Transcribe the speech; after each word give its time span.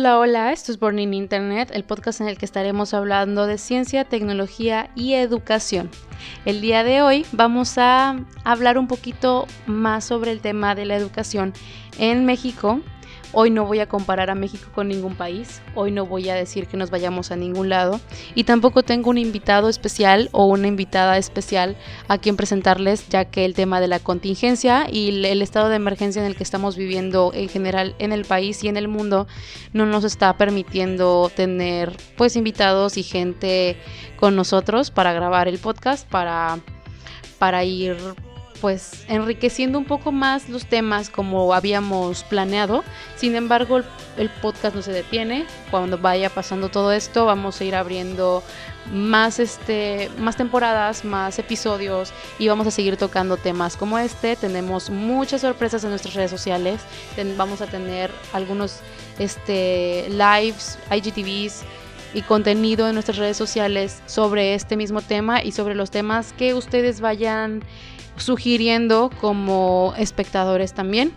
Hola, 0.00 0.18
hola, 0.18 0.52
esto 0.52 0.72
es 0.72 0.78
Born 0.78 0.98
in 0.98 1.12
Internet, 1.12 1.72
el 1.74 1.84
podcast 1.84 2.22
en 2.22 2.28
el 2.28 2.38
que 2.38 2.46
estaremos 2.46 2.94
hablando 2.94 3.46
de 3.46 3.58
ciencia, 3.58 4.06
tecnología 4.06 4.88
y 4.94 5.12
educación. 5.12 5.90
El 6.46 6.62
día 6.62 6.84
de 6.84 7.02
hoy 7.02 7.26
vamos 7.32 7.76
a 7.76 8.16
hablar 8.42 8.78
un 8.78 8.88
poquito 8.88 9.46
más 9.66 10.06
sobre 10.06 10.30
el 10.30 10.40
tema 10.40 10.74
de 10.74 10.86
la 10.86 10.96
educación 10.96 11.52
en 11.98 12.24
México 12.24 12.80
Hoy 13.32 13.50
no 13.50 13.64
voy 13.64 13.78
a 13.78 13.86
comparar 13.86 14.28
a 14.28 14.34
México 14.34 14.70
con 14.74 14.88
ningún 14.88 15.14
país, 15.14 15.62
hoy 15.76 15.92
no 15.92 16.04
voy 16.04 16.28
a 16.28 16.34
decir 16.34 16.66
que 16.66 16.76
nos 16.76 16.90
vayamos 16.90 17.30
a 17.30 17.36
ningún 17.36 17.68
lado 17.68 18.00
y 18.34 18.42
tampoco 18.42 18.82
tengo 18.82 19.08
un 19.08 19.18
invitado 19.18 19.68
especial 19.68 20.28
o 20.32 20.46
una 20.46 20.66
invitada 20.66 21.16
especial 21.16 21.76
a 22.08 22.18
quien 22.18 22.36
presentarles 22.36 23.08
ya 23.08 23.26
que 23.26 23.44
el 23.44 23.54
tema 23.54 23.80
de 23.80 23.86
la 23.86 24.00
contingencia 24.00 24.88
y 24.90 25.24
el 25.24 25.42
estado 25.42 25.68
de 25.68 25.76
emergencia 25.76 26.20
en 26.20 26.26
el 26.26 26.34
que 26.34 26.42
estamos 26.42 26.76
viviendo 26.76 27.30
en 27.32 27.48
general 27.48 27.94
en 28.00 28.10
el 28.12 28.24
país 28.24 28.64
y 28.64 28.68
en 28.68 28.76
el 28.76 28.88
mundo 28.88 29.28
no 29.72 29.86
nos 29.86 30.02
está 30.02 30.36
permitiendo 30.36 31.30
tener 31.32 31.96
pues 32.16 32.34
invitados 32.34 32.96
y 32.96 33.04
gente 33.04 33.76
con 34.16 34.34
nosotros 34.34 34.90
para 34.90 35.12
grabar 35.12 35.46
el 35.46 35.58
podcast 35.58 36.08
para 36.08 36.58
para 37.38 37.62
ir 37.62 37.96
pues 38.60 39.04
enriqueciendo 39.08 39.78
un 39.78 39.84
poco 39.84 40.12
más 40.12 40.48
los 40.48 40.66
temas 40.66 41.08
como 41.10 41.54
habíamos 41.54 42.24
planeado. 42.24 42.84
Sin 43.16 43.34
embargo, 43.34 43.80
el, 44.16 44.30
podcast 44.42 44.74
no 44.74 44.82
se 44.82 44.92
detiene. 44.92 45.46
Cuando 45.70 45.98
vaya 45.98 46.30
pasando 46.30 46.68
todo 46.68 46.92
esto, 46.92 47.26
vamos 47.26 47.60
a 47.60 47.64
ir 47.64 47.74
abriendo 47.74 48.42
más 48.92 49.38
este 49.38 50.10
más 50.18 50.36
temporadas, 50.36 51.04
más 51.04 51.38
episodios 51.38 52.12
y 52.38 52.48
vamos 52.48 52.66
a 52.66 52.70
seguir 52.70 52.96
tocando 52.96 53.36
temas 53.36 53.76
como 53.76 53.98
este. 53.98 54.36
Tenemos 54.36 54.90
muchas 54.90 55.40
sorpresas 55.40 55.84
en 55.84 55.90
nuestras 55.90 56.14
redes 56.14 56.30
sociales. 56.30 56.80
vamos 57.36 57.60
a 57.60 57.66
tener 57.66 58.10
algunos 58.32 58.80
este 59.18 60.08
lives, 60.10 60.78
IGTVs 60.90 61.64
y 62.14 62.22
contenido 62.22 62.88
en 62.88 62.94
nuestras 62.94 63.18
redes 63.18 63.36
sociales 63.36 64.02
sobre 64.06 64.54
este 64.54 64.76
mismo 64.76 65.00
tema 65.02 65.42
y 65.42 65.52
sobre 65.52 65.74
los 65.74 65.90
temas 65.90 66.32
que 66.32 66.54
ustedes 66.54 67.00
vayan 67.00 67.62
sugiriendo 68.16 69.10
como 69.20 69.94
espectadores 69.96 70.74
también. 70.74 71.12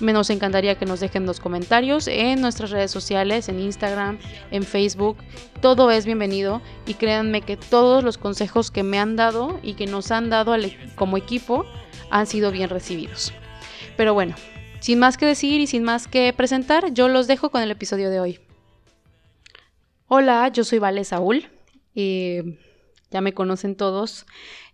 Nos 0.00 0.30
encantaría 0.30 0.76
que 0.76 0.86
nos 0.86 1.00
dejen 1.00 1.26
los 1.26 1.40
comentarios 1.40 2.06
en 2.06 2.40
nuestras 2.40 2.70
redes 2.70 2.90
sociales, 2.90 3.48
en 3.48 3.58
Instagram, 3.58 4.18
en 4.52 4.62
Facebook. 4.62 5.16
Todo 5.60 5.90
es 5.90 6.06
bienvenido 6.06 6.62
y 6.86 6.94
créanme 6.94 7.42
que 7.42 7.56
todos 7.56 8.04
los 8.04 8.16
consejos 8.16 8.70
que 8.70 8.84
me 8.84 9.00
han 9.00 9.16
dado 9.16 9.58
y 9.62 9.74
que 9.74 9.86
nos 9.86 10.12
han 10.12 10.30
dado 10.30 10.54
e-, 10.54 10.76
como 10.94 11.16
equipo 11.16 11.64
han 12.10 12.26
sido 12.26 12.52
bien 12.52 12.70
recibidos. 12.70 13.32
Pero 13.96 14.14
bueno, 14.14 14.36
sin 14.78 15.00
más 15.00 15.16
que 15.16 15.26
decir 15.26 15.60
y 15.60 15.66
sin 15.66 15.82
más 15.82 16.06
que 16.06 16.32
presentar, 16.32 16.92
yo 16.92 17.08
los 17.08 17.26
dejo 17.26 17.50
con 17.50 17.62
el 17.62 17.72
episodio 17.72 18.08
de 18.08 18.20
hoy. 18.20 18.47
Hola, 20.10 20.48
yo 20.48 20.64
soy 20.64 20.78
Vale 20.78 21.04
Saúl. 21.04 21.50
y 21.94 22.38
ya 23.10 23.20
me 23.20 23.34
conocen 23.34 23.76
todos. 23.76 24.24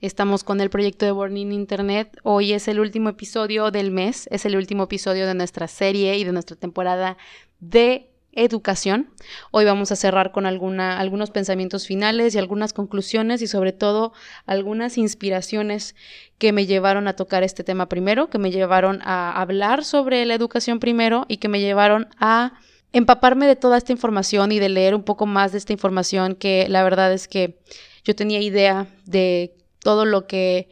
Estamos 0.00 0.44
con 0.44 0.60
el 0.60 0.70
proyecto 0.70 1.06
de 1.06 1.10
Burning 1.10 1.50
Internet. 1.50 2.16
Hoy 2.22 2.52
es 2.52 2.68
el 2.68 2.78
último 2.78 3.08
episodio 3.08 3.72
del 3.72 3.90
mes, 3.90 4.28
es 4.30 4.46
el 4.46 4.54
último 4.56 4.84
episodio 4.84 5.26
de 5.26 5.34
nuestra 5.34 5.66
serie 5.66 6.16
y 6.18 6.22
de 6.22 6.30
nuestra 6.30 6.56
temporada 6.56 7.16
de 7.58 8.12
educación. 8.30 9.10
Hoy 9.50 9.64
vamos 9.64 9.90
a 9.90 9.96
cerrar 9.96 10.30
con 10.30 10.46
alguna, 10.46 11.00
algunos 11.00 11.32
pensamientos 11.32 11.88
finales 11.88 12.36
y 12.36 12.38
algunas 12.38 12.72
conclusiones 12.72 13.42
y 13.42 13.48
sobre 13.48 13.72
todo 13.72 14.12
algunas 14.46 14.98
inspiraciones 14.98 15.96
que 16.38 16.52
me 16.52 16.66
llevaron 16.66 17.08
a 17.08 17.16
tocar 17.16 17.42
este 17.42 17.64
tema 17.64 17.88
primero, 17.88 18.30
que 18.30 18.38
me 18.38 18.52
llevaron 18.52 19.00
a 19.02 19.40
hablar 19.40 19.84
sobre 19.84 20.24
la 20.26 20.34
educación 20.34 20.78
primero 20.78 21.26
y 21.26 21.38
que 21.38 21.48
me 21.48 21.58
llevaron 21.58 22.06
a 22.20 22.52
empaparme 22.94 23.46
de 23.46 23.56
toda 23.56 23.76
esta 23.76 23.92
información 23.92 24.52
y 24.52 24.60
de 24.60 24.68
leer 24.68 24.94
un 24.94 25.02
poco 25.02 25.26
más 25.26 25.52
de 25.52 25.58
esta 25.58 25.72
información 25.72 26.36
que 26.36 26.66
la 26.68 26.82
verdad 26.84 27.12
es 27.12 27.28
que 27.28 27.58
yo 28.04 28.14
tenía 28.14 28.40
idea 28.40 28.86
de 29.04 29.56
todo 29.80 30.04
lo 30.04 30.26
que 30.26 30.68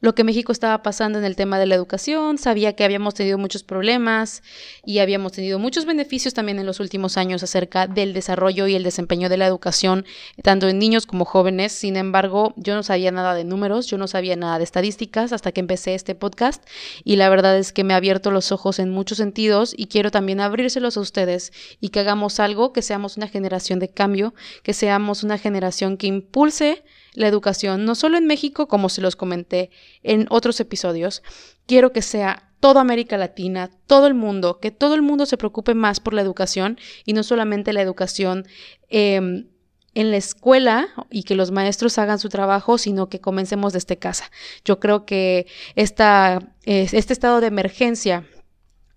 lo 0.00 0.14
que 0.14 0.24
México 0.24 0.52
estaba 0.52 0.82
pasando 0.82 1.18
en 1.18 1.24
el 1.24 1.36
tema 1.36 1.58
de 1.58 1.66
la 1.66 1.74
educación, 1.74 2.38
sabía 2.38 2.74
que 2.74 2.84
habíamos 2.84 3.14
tenido 3.14 3.38
muchos 3.38 3.62
problemas 3.62 4.42
y 4.84 4.98
habíamos 4.98 5.32
tenido 5.32 5.58
muchos 5.58 5.86
beneficios 5.86 6.34
también 6.34 6.58
en 6.58 6.66
los 6.66 6.80
últimos 6.80 7.16
años 7.16 7.42
acerca 7.42 7.86
del 7.86 8.12
desarrollo 8.12 8.66
y 8.66 8.74
el 8.74 8.82
desempeño 8.82 9.28
de 9.28 9.36
la 9.36 9.46
educación, 9.46 10.04
tanto 10.42 10.68
en 10.68 10.78
niños 10.78 11.06
como 11.06 11.24
jóvenes. 11.24 11.72
Sin 11.72 11.96
embargo, 11.96 12.54
yo 12.56 12.74
no 12.74 12.82
sabía 12.82 13.10
nada 13.10 13.34
de 13.34 13.44
números, 13.44 13.86
yo 13.86 13.98
no 13.98 14.06
sabía 14.06 14.36
nada 14.36 14.58
de 14.58 14.64
estadísticas 14.64 15.32
hasta 15.32 15.52
que 15.52 15.60
empecé 15.60 15.94
este 15.94 16.14
podcast 16.14 16.64
y 17.04 17.16
la 17.16 17.28
verdad 17.28 17.58
es 17.58 17.72
que 17.72 17.84
me 17.84 17.94
ha 17.94 17.96
abierto 17.96 18.30
los 18.30 18.52
ojos 18.52 18.78
en 18.78 18.90
muchos 18.90 19.18
sentidos 19.18 19.74
y 19.76 19.86
quiero 19.86 20.10
también 20.10 20.40
abrírselos 20.40 20.96
a 20.96 21.00
ustedes 21.00 21.52
y 21.80 21.88
que 21.88 22.00
hagamos 22.00 22.40
algo, 22.40 22.72
que 22.72 22.82
seamos 22.82 23.16
una 23.16 23.28
generación 23.28 23.78
de 23.78 23.88
cambio, 23.88 24.34
que 24.62 24.74
seamos 24.74 25.22
una 25.22 25.38
generación 25.38 25.96
que 25.96 26.06
impulse 26.06 26.84
la 27.18 27.26
educación, 27.26 27.84
no 27.84 27.94
solo 27.94 28.16
en 28.16 28.26
México, 28.26 28.68
como 28.68 28.88
se 28.88 29.00
los 29.00 29.16
comenté 29.16 29.70
en 30.02 30.26
otros 30.30 30.60
episodios, 30.60 31.22
quiero 31.66 31.92
que 31.92 32.00
sea 32.00 32.50
toda 32.60 32.80
América 32.80 33.16
Latina, 33.16 33.70
todo 33.86 34.06
el 34.06 34.14
mundo, 34.14 34.60
que 34.60 34.70
todo 34.70 34.94
el 34.94 35.02
mundo 35.02 35.26
se 35.26 35.36
preocupe 35.36 35.74
más 35.74 35.98
por 35.98 36.14
la 36.14 36.22
educación 36.22 36.78
y 37.04 37.12
no 37.12 37.22
solamente 37.24 37.72
la 37.72 37.82
educación 37.82 38.46
em, 38.88 39.48
en 39.94 40.10
la 40.12 40.16
escuela 40.16 40.88
y 41.10 41.24
que 41.24 41.34
los 41.34 41.50
maestros 41.50 41.98
hagan 41.98 42.20
su 42.20 42.28
trabajo, 42.28 42.78
sino 42.78 43.08
que 43.08 43.20
comencemos 43.20 43.72
desde 43.72 43.96
casa. 43.96 44.30
Yo 44.64 44.78
creo 44.78 45.04
que 45.04 45.46
esta, 45.74 46.38
este 46.64 47.12
estado 47.12 47.40
de 47.40 47.48
emergencia 47.48 48.26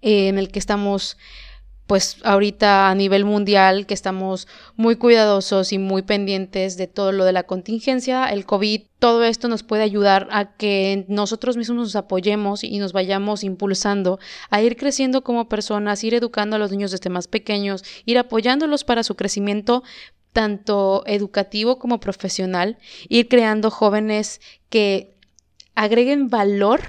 en 0.01 0.37
el 0.37 0.51
que 0.51 0.59
estamos 0.59 1.17
pues 1.91 2.19
ahorita 2.23 2.89
a 2.89 2.95
nivel 2.95 3.25
mundial 3.25 3.85
que 3.85 3.93
estamos 3.93 4.47
muy 4.77 4.95
cuidadosos 4.95 5.73
y 5.73 5.77
muy 5.77 6.03
pendientes 6.03 6.77
de 6.77 6.87
todo 6.87 7.11
lo 7.11 7.25
de 7.25 7.33
la 7.33 7.43
contingencia, 7.43 8.27
el 8.27 8.45
COVID, 8.45 8.83
todo 8.97 9.25
esto 9.25 9.49
nos 9.49 9.63
puede 9.63 9.83
ayudar 9.83 10.29
a 10.31 10.55
que 10.55 11.03
nosotros 11.09 11.57
mismos 11.57 11.77
nos 11.77 11.95
apoyemos 11.97 12.63
y 12.63 12.79
nos 12.79 12.93
vayamos 12.93 13.43
impulsando 13.43 14.19
a 14.49 14.61
ir 14.61 14.77
creciendo 14.77 15.21
como 15.21 15.49
personas, 15.49 16.01
ir 16.05 16.13
educando 16.13 16.55
a 16.55 16.59
los 16.59 16.71
niños 16.71 16.91
desde 16.91 17.09
más 17.09 17.27
pequeños, 17.27 17.83
ir 18.05 18.17
apoyándolos 18.17 18.85
para 18.85 19.03
su 19.03 19.15
crecimiento 19.15 19.83
tanto 20.31 21.03
educativo 21.07 21.77
como 21.77 21.99
profesional, 21.99 22.77
ir 23.09 23.27
creando 23.27 23.69
jóvenes 23.69 24.39
que 24.69 25.17
agreguen 25.75 26.29
valor 26.29 26.79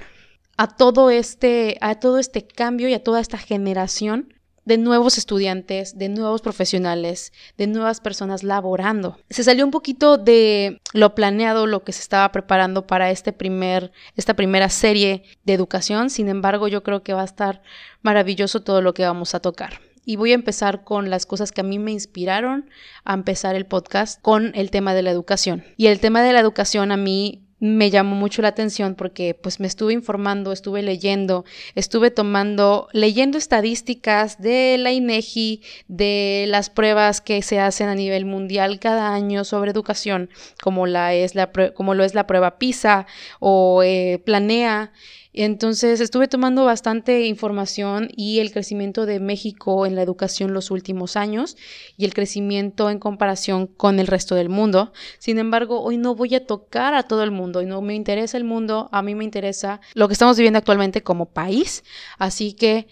a 0.55 0.77
todo 0.77 1.09
este 1.09 1.77
a 1.81 1.99
todo 1.99 2.19
este 2.19 2.47
cambio 2.47 2.87
y 2.87 2.93
a 2.93 3.03
toda 3.03 3.19
esta 3.19 3.37
generación 3.37 4.33
de 4.65 4.77
nuevos 4.77 5.17
estudiantes, 5.17 5.97
de 5.97 6.09
nuevos 6.09 6.41
profesionales, 6.41 7.33
de 7.57 7.67
nuevas 7.67 7.99
personas 7.99 8.43
laborando. 8.43 9.17
Se 9.29 9.43
salió 9.43 9.65
un 9.65 9.71
poquito 9.71 10.17
de 10.17 10.81
lo 10.93 11.15
planeado, 11.15 11.67
lo 11.67 11.83
que 11.83 11.91
se 11.91 12.01
estaba 12.01 12.31
preparando 12.31 12.87
para 12.87 13.11
este 13.11 13.33
primer, 13.33 13.91
esta 14.15 14.35
primera 14.35 14.69
serie 14.69 15.23
de 15.43 15.53
educación. 15.53 16.09
Sin 16.09 16.29
embargo, 16.29 16.67
yo 16.67 16.83
creo 16.83 17.03
que 17.03 17.13
va 17.13 17.21
a 17.21 17.25
estar 17.25 17.61
maravilloso 18.01 18.61
todo 18.61 18.81
lo 18.81 18.93
que 18.93 19.05
vamos 19.05 19.35
a 19.35 19.39
tocar. 19.39 19.81
Y 20.05 20.17
voy 20.17 20.31
a 20.31 20.35
empezar 20.35 20.83
con 20.83 21.09
las 21.09 21.25
cosas 21.25 21.51
que 21.51 21.61
a 21.61 21.63
mí 21.63 21.79
me 21.79 21.91
inspiraron 21.91 22.69
a 23.05 23.13
empezar 23.13 23.55
el 23.55 23.65
podcast 23.65 24.21
con 24.21 24.51
el 24.53 24.69
tema 24.69 24.93
de 24.93 25.01
la 25.01 25.11
educación. 25.11 25.63
Y 25.77 25.87
el 25.87 26.01
tema 26.01 26.21
de 26.21 26.33
la 26.33 26.41
educación 26.41 26.91
a 26.91 26.97
mí 26.97 27.42
me 27.63 27.89
llamó 27.89 28.17
mucho 28.17 28.41
la 28.41 28.49
atención 28.49 28.93
porque 28.93 29.39
pues 29.41 29.61
me 29.61 29.67
estuve 29.67 29.93
informando, 29.93 30.51
estuve 30.51 30.81
leyendo, 30.81 31.45
estuve 31.75 32.11
tomando, 32.11 32.89
leyendo 32.91 33.37
estadísticas 33.37 34.41
de 34.41 34.75
la 34.77 34.91
INEGI, 34.91 35.61
de 35.87 36.43
las 36.49 36.69
pruebas 36.69 37.21
que 37.21 37.41
se 37.41 37.61
hacen 37.61 37.87
a 37.87 37.95
nivel 37.95 38.25
mundial 38.25 38.81
cada 38.81 39.13
año 39.13 39.45
sobre 39.45 39.71
educación, 39.71 40.29
como, 40.61 40.87
la 40.87 41.13
es 41.13 41.35
la, 41.35 41.53
como 41.73 41.93
lo 41.93 42.03
es 42.03 42.13
la 42.13 42.27
prueba 42.27 42.59
PISA 42.59 43.07
o 43.39 43.81
eh, 43.81 44.21
Planea. 44.25 44.91
Entonces 45.33 45.99
estuve 45.99 46.27
tomando 46.27 46.63
bastante 46.63 47.25
información 47.25 48.09
y 48.15 48.39
el 48.39 48.51
crecimiento 48.51 49.07
de 49.07 49.19
México 49.19 49.87
en 49.87 49.95
la 49.95 50.03
educación 50.03 50.53
los 50.53 50.69
últimos 50.69 51.17
años 51.17 51.57
y 51.97 52.05
el 52.05 52.13
crecimiento 52.13 52.91
en 52.91 52.99
comparación 52.99 53.65
con 53.65 53.99
el 53.99 54.05
resto 54.05 54.35
del 54.35 54.49
mundo. 54.49 54.93
Sin 55.17 55.39
embargo, 55.39 55.81
hoy 55.81 55.97
no 55.97 56.13
voy 56.13 56.35
a 56.35 56.45
tocar 56.45 56.93
a 56.93 57.03
todo 57.03 57.23
el 57.23 57.31
mundo 57.31 57.63
y 57.63 57.65
no 57.65 57.81
me 57.81 57.95
interesa 57.95 58.37
el 58.37 58.43
mundo, 58.43 58.89
a 58.91 59.01
mí 59.01 59.15
me 59.15 59.23
interesa 59.23 59.81
lo 59.95 60.07
que 60.07 60.13
estamos 60.13 60.37
viviendo 60.37 60.59
actualmente 60.59 61.01
como 61.01 61.25
país. 61.25 61.83
Así 62.19 62.53
que 62.53 62.87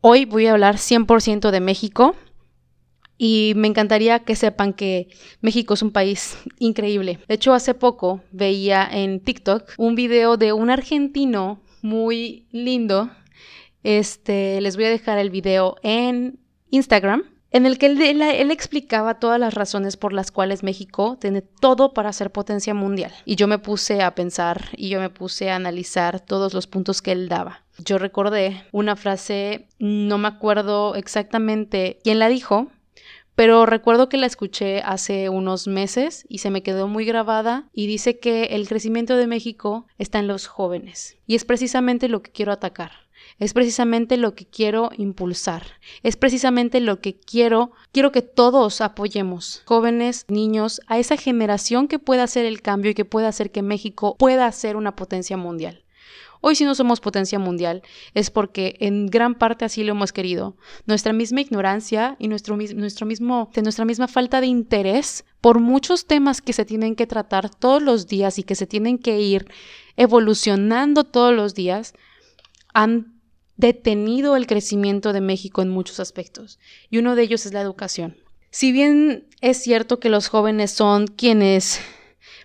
hoy 0.00 0.26
voy 0.26 0.46
a 0.46 0.52
hablar 0.52 0.76
100% 0.76 1.50
de 1.50 1.60
México. 1.60 2.14
Y 3.22 3.52
me 3.54 3.68
encantaría 3.68 4.20
que 4.20 4.34
sepan 4.34 4.72
que 4.72 5.08
México 5.42 5.74
es 5.74 5.82
un 5.82 5.90
país 5.90 6.38
increíble. 6.58 7.18
De 7.28 7.34
hecho, 7.34 7.52
hace 7.52 7.74
poco 7.74 8.22
veía 8.32 8.88
en 8.90 9.20
TikTok 9.20 9.74
un 9.76 9.94
video 9.94 10.38
de 10.38 10.54
un 10.54 10.70
argentino 10.70 11.60
muy 11.82 12.46
lindo. 12.50 13.10
Este, 13.82 14.60
les 14.60 14.76
voy 14.76 14.86
a 14.86 14.90
dejar 14.90 15.18
el 15.18 15.30
video 15.30 15.76
en 15.82 16.38
Instagram, 16.70 17.24
en 17.52 17.66
el 17.66 17.78
que 17.78 17.86
él, 17.86 18.50
explicaba 18.50 19.18
todas 19.18 19.40
las 19.40 19.54
razones 19.54 19.96
por 19.96 20.12
las 20.12 20.30
cuales 20.30 20.62
México 20.62 21.18
tiene 21.20 21.42
todo 21.42 21.92
para 21.92 22.12
ser 22.12 22.30
potencia 22.30 22.74
mundial. 22.74 23.12
Y 23.24 23.34
yo 23.34 23.48
me 23.48 23.58
puse 23.58 24.02
a 24.02 24.14
pensar 24.14 24.68
y 24.76 24.88
yo 24.88 25.00
me 25.00 25.10
puse 25.10 25.50
a 25.50 25.56
analizar 25.56 26.20
todos 26.20 26.54
los 26.54 26.66
puntos 26.66 27.02
que 27.02 27.12
él 27.12 27.28
daba. 27.28 27.64
Yo 27.78 27.98
recordé 27.98 28.62
una 28.72 28.94
frase, 28.94 29.68
no 29.78 30.18
me 30.18 30.28
acuerdo 30.28 30.94
exactamente 30.94 31.98
quién 32.04 32.18
la 32.18 32.28
dijo, 32.28 32.68
pero 33.40 33.64
recuerdo 33.64 34.10
que 34.10 34.18
la 34.18 34.26
escuché 34.26 34.82
hace 34.82 35.30
unos 35.30 35.66
meses 35.66 36.26
y 36.28 36.40
se 36.40 36.50
me 36.50 36.62
quedó 36.62 36.88
muy 36.88 37.06
grabada 37.06 37.70
y 37.72 37.86
dice 37.86 38.18
que 38.18 38.42
el 38.50 38.68
crecimiento 38.68 39.16
de 39.16 39.26
México 39.26 39.86
está 39.96 40.18
en 40.18 40.26
los 40.26 40.46
jóvenes 40.46 41.16
y 41.26 41.36
es 41.36 41.46
precisamente 41.46 42.10
lo 42.10 42.20
que 42.20 42.32
quiero 42.32 42.52
atacar. 42.52 42.90
Es 43.38 43.54
precisamente 43.54 44.18
lo 44.18 44.34
que 44.34 44.44
quiero 44.44 44.90
impulsar. 44.94 45.62
Es 46.02 46.18
precisamente 46.18 46.80
lo 46.80 47.00
que 47.00 47.18
quiero, 47.18 47.72
quiero 47.92 48.12
que 48.12 48.20
todos 48.20 48.82
apoyemos, 48.82 49.62
jóvenes, 49.64 50.26
niños, 50.28 50.82
a 50.86 50.98
esa 50.98 51.16
generación 51.16 51.88
que 51.88 51.98
pueda 51.98 52.24
hacer 52.24 52.44
el 52.44 52.60
cambio 52.60 52.90
y 52.90 52.94
que 52.94 53.06
pueda 53.06 53.28
hacer 53.28 53.50
que 53.50 53.62
México 53.62 54.16
pueda 54.18 54.52
ser 54.52 54.76
una 54.76 54.96
potencia 54.96 55.38
mundial. 55.38 55.82
Hoy 56.42 56.54
si 56.54 56.64
no 56.64 56.74
somos 56.74 57.00
potencia 57.00 57.38
mundial 57.38 57.82
es 58.14 58.30
porque 58.30 58.76
en 58.80 59.06
gran 59.06 59.34
parte 59.34 59.64
así 59.64 59.84
lo 59.84 59.92
hemos 59.92 60.12
querido. 60.12 60.56
Nuestra 60.86 61.12
misma 61.12 61.42
ignorancia 61.42 62.16
y 62.18 62.28
nuestro, 62.28 62.56
nuestro 62.56 63.06
mismo, 63.06 63.50
nuestra 63.62 63.84
misma 63.84 64.08
falta 64.08 64.40
de 64.40 64.46
interés 64.46 65.24
por 65.40 65.60
muchos 65.60 66.06
temas 66.06 66.40
que 66.40 66.52
se 66.52 66.64
tienen 66.64 66.96
que 66.96 67.06
tratar 67.06 67.54
todos 67.54 67.82
los 67.82 68.06
días 68.06 68.38
y 68.38 68.42
que 68.42 68.54
se 68.54 68.66
tienen 68.66 68.98
que 68.98 69.20
ir 69.20 69.50
evolucionando 69.96 71.04
todos 71.04 71.34
los 71.34 71.54
días, 71.54 71.94
han 72.72 73.20
detenido 73.56 74.36
el 74.36 74.46
crecimiento 74.46 75.12
de 75.12 75.20
México 75.20 75.60
en 75.60 75.68
muchos 75.68 76.00
aspectos. 76.00 76.58
Y 76.88 76.98
uno 76.98 77.14
de 77.14 77.22
ellos 77.22 77.44
es 77.44 77.52
la 77.52 77.60
educación. 77.60 78.16
Si 78.50 78.72
bien 78.72 79.28
es 79.42 79.62
cierto 79.62 80.00
que 80.00 80.08
los 80.08 80.28
jóvenes 80.28 80.70
son 80.70 81.06
quienes 81.06 81.80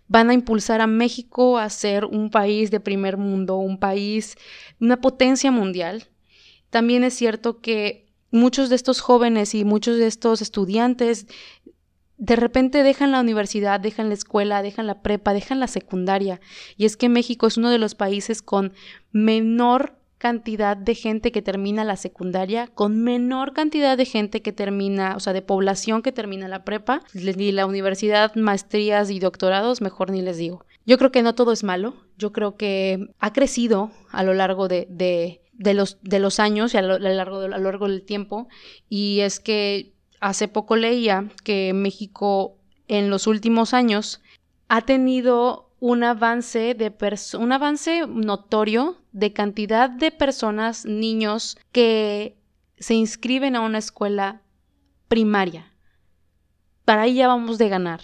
van 0.07 0.29
a 0.29 0.33
impulsar 0.33 0.81
a 0.81 0.87
México 0.87 1.57
a 1.57 1.69
ser 1.69 2.05
un 2.05 2.29
país 2.29 2.71
de 2.71 2.79
primer 2.79 3.17
mundo, 3.17 3.57
un 3.57 3.79
país, 3.79 4.35
una 4.79 5.01
potencia 5.01 5.51
mundial. 5.51 6.07
También 6.69 7.03
es 7.03 7.13
cierto 7.13 7.61
que 7.61 8.05
muchos 8.31 8.69
de 8.69 8.75
estos 8.75 9.01
jóvenes 9.01 9.55
y 9.55 9.63
muchos 9.63 9.97
de 9.97 10.07
estos 10.07 10.41
estudiantes 10.41 11.27
de 12.17 12.35
repente 12.35 12.83
dejan 12.83 13.11
la 13.11 13.19
universidad, 13.19 13.79
dejan 13.79 14.07
la 14.07 14.13
escuela, 14.13 14.61
dejan 14.61 14.87
la 14.87 15.01
prepa, 15.01 15.33
dejan 15.33 15.59
la 15.59 15.67
secundaria. 15.67 16.39
Y 16.77 16.85
es 16.85 16.95
que 16.95 17.09
México 17.09 17.47
es 17.47 17.57
uno 17.57 17.69
de 17.69 17.77
los 17.77 17.95
países 17.95 18.41
con 18.41 18.73
menor 19.11 19.97
cantidad 20.17 20.77
de 20.77 20.95
gente 20.95 21.31
que 21.31 21.41
termina 21.41 21.83
la 21.83 21.97
secundaria, 21.97 22.67
con 22.67 23.03
menor 23.03 23.53
cantidad 23.53 23.97
de 23.97 24.05
gente 24.05 24.41
que 24.41 24.53
termina, 24.53 25.15
o 25.15 25.19
sea, 25.19 25.33
de 25.33 25.41
población 25.41 26.01
que 26.01 26.11
termina 26.11 26.47
la 26.47 26.63
prepa, 26.63 27.01
ni 27.13 27.51
la 27.51 27.65
universidad, 27.65 28.33
maestrías 28.35 29.09
y 29.11 29.19
doctorados, 29.19 29.81
mejor 29.81 30.11
ni 30.11 30.21
les 30.21 30.37
digo. 30.37 30.65
Yo 30.85 30.97
creo 30.97 31.11
que 31.11 31.23
no 31.23 31.35
todo 31.35 31.51
es 31.51 31.63
malo, 31.63 31.95
yo 32.17 32.31
creo 32.31 32.55
que 32.55 33.09
ha 33.19 33.33
crecido 33.33 33.91
a 34.11 34.23
lo 34.23 34.33
largo 34.33 34.67
de, 34.67 34.87
de, 34.89 35.73
los, 35.73 35.97
de 36.01 36.19
los 36.19 36.39
años 36.39 36.73
y 36.73 36.77
a 36.77 36.81
lo, 36.81 36.97
largo 36.97 37.39
a 37.39 37.47
lo 37.47 37.59
largo 37.59 37.87
del 37.87 38.03
tiempo, 38.03 38.47
y 38.89 39.19
es 39.21 39.39
que 39.39 39.93
hace 40.21 40.47
poco 40.47 40.75
leía 40.75 41.29
que 41.43 41.73
México 41.73 42.57
en 42.87 43.09
los 43.09 43.27
últimos 43.27 43.73
años 43.73 44.21
ha 44.67 44.81
tenido 44.81 45.64
un 45.79 46.03
avance, 46.03 46.73
de 46.73 46.93
un 47.37 47.51
avance 47.51 48.07
notorio 48.07 48.97
de 49.11 49.33
cantidad 49.33 49.89
de 49.89 50.11
personas, 50.11 50.85
niños 50.85 51.57
que 51.71 52.37
se 52.77 52.93
inscriben 52.93 53.55
a 53.55 53.61
una 53.61 53.77
escuela 53.77 54.41
primaria. 55.07 55.71
Para 56.85 57.03
ahí 57.03 57.15
ya 57.15 57.27
vamos 57.27 57.57
de 57.57 57.69
ganar. 57.69 58.01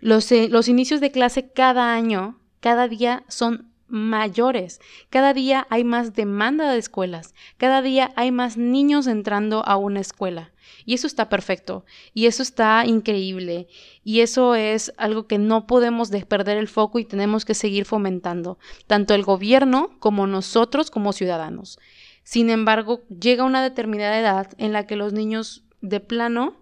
Los, 0.00 0.30
eh, 0.32 0.48
los 0.48 0.68
inicios 0.68 1.00
de 1.00 1.10
clase 1.10 1.50
cada 1.52 1.92
año, 1.92 2.38
cada 2.60 2.88
día 2.88 3.24
son 3.28 3.72
mayores. 3.88 4.80
Cada 5.10 5.34
día 5.34 5.66
hay 5.70 5.84
más 5.84 6.14
demanda 6.14 6.70
de 6.70 6.78
escuelas. 6.78 7.34
Cada 7.56 7.82
día 7.82 8.12
hay 8.16 8.32
más 8.32 8.56
niños 8.56 9.06
entrando 9.06 9.64
a 9.66 9.76
una 9.76 10.00
escuela. 10.00 10.52
Y 10.84 10.94
eso 10.94 11.06
está 11.06 11.28
perfecto. 11.28 11.84
Y 12.14 12.26
eso 12.26 12.42
está 12.42 12.84
increíble. 12.86 13.68
Y 14.04 14.20
eso 14.20 14.54
es 14.54 14.92
algo 14.96 15.26
que 15.26 15.38
no 15.38 15.66
podemos 15.66 16.10
perder 16.28 16.56
el 16.56 16.68
foco 16.68 16.98
y 16.98 17.04
tenemos 17.04 17.44
que 17.44 17.54
seguir 17.54 17.84
fomentando. 17.84 18.58
Tanto 18.86 19.14
el 19.14 19.22
gobierno 19.22 19.90
como 19.98 20.26
nosotros 20.26 20.90
como 20.90 21.12
ciudadanos. 21.12 21.78
Sin 22.22 22.50
embargo, 22.50 23.02
llega 23.08 23.44
una 23.44 23.62
determinada 23.62 24.18
edad 24.18 24.52
en 24.58 24.72
la 24.72 24.86
que 24.86 24.96
los 24.96 25.12
niños 25.12 25.64
de 25.80 26.00
plano 26.00 26.56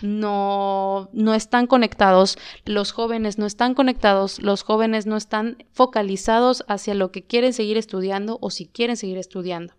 no, 0.00 1.08
no 1.12 1.34
están 1.34 1.66
conectados, 1.66 2.38
los 2.64 2.92
jóvenes 2.92 3.38
no 3.38 3.46
están 3.46 3.74
conectados, 3.74 4.40
los 4.40 4.62
jóvenes 4.62 5.06
no 5.06 5.16
están 5.16 5.64
focalizados 5.72 6.64
hacia 6.68 6.94
lo 6.94 7.12
que 7.12 7.22
quieren 7.22 7.52
seguir 7.52 7.76
estudiando 7.76 8.38
o 8.40 8.50
si 8.50 8.66
quieren 8.66 8.96
seguir 8.96 9.18
estudiando. 9.18 9.74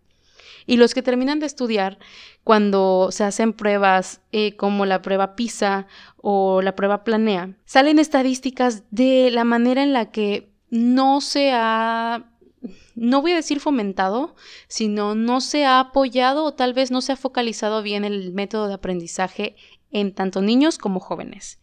Y 0.65 0.77
los 0.77 0.94
que 0.94 1.01
terminan 1.01 1.39
de 1.39 1.45
estudiar, 1.45 2.00
cuando 2.44 3.10
se 3.12 3.24
hacen 3.24 3.54
pruebas 3.54 4.21
eh, 4.31 4.56
como 4.56 4.86
la 4.86 5.01
prueba 5.01 5.36
PISA 5.36 5.88
o 6.18 6.62
la 6.62 6.75
prueba 6.75 7.04
Planea, 7.04 7.57
salen 7.65 8.00
estadísticas 8.00 8.83
de 8.92 9.30
la 9.31 9.44
manera 9.44 9.83
en 9.83 9.94
la 9.94 10.12
que 10.12 10.54
no 10.69 11.21
se 11.21 11.51
ha 11.54 12.30
no 12.95 13.21
voy 13.21 13.33
a 13.33 13.38
decir 13.38 13.60
fomentado, 13.60 14.36
sino 14.68 15.15
no 15.15 15.42
se 15.42 15.65
ha 15.65 15.80
apoyado 15.80 16.45
o 16.45 16.54
tal 16.54 16.74
vez 16.74 16.92
no 16.92 17.01
se 17.01 17.12
ha 17.12 17.18
focalizado 17.18 17.81
bien 17.81 18.06
el 18.06 18.31
método 18.31 18.68
de 18.68 18.75
aprendizaje 18.75 19.56
en 19.93 20.13
tanto 20.13 20.41
niños 20.41 20.77
como 20.77 20.99
jóvenes. 20.99 21.59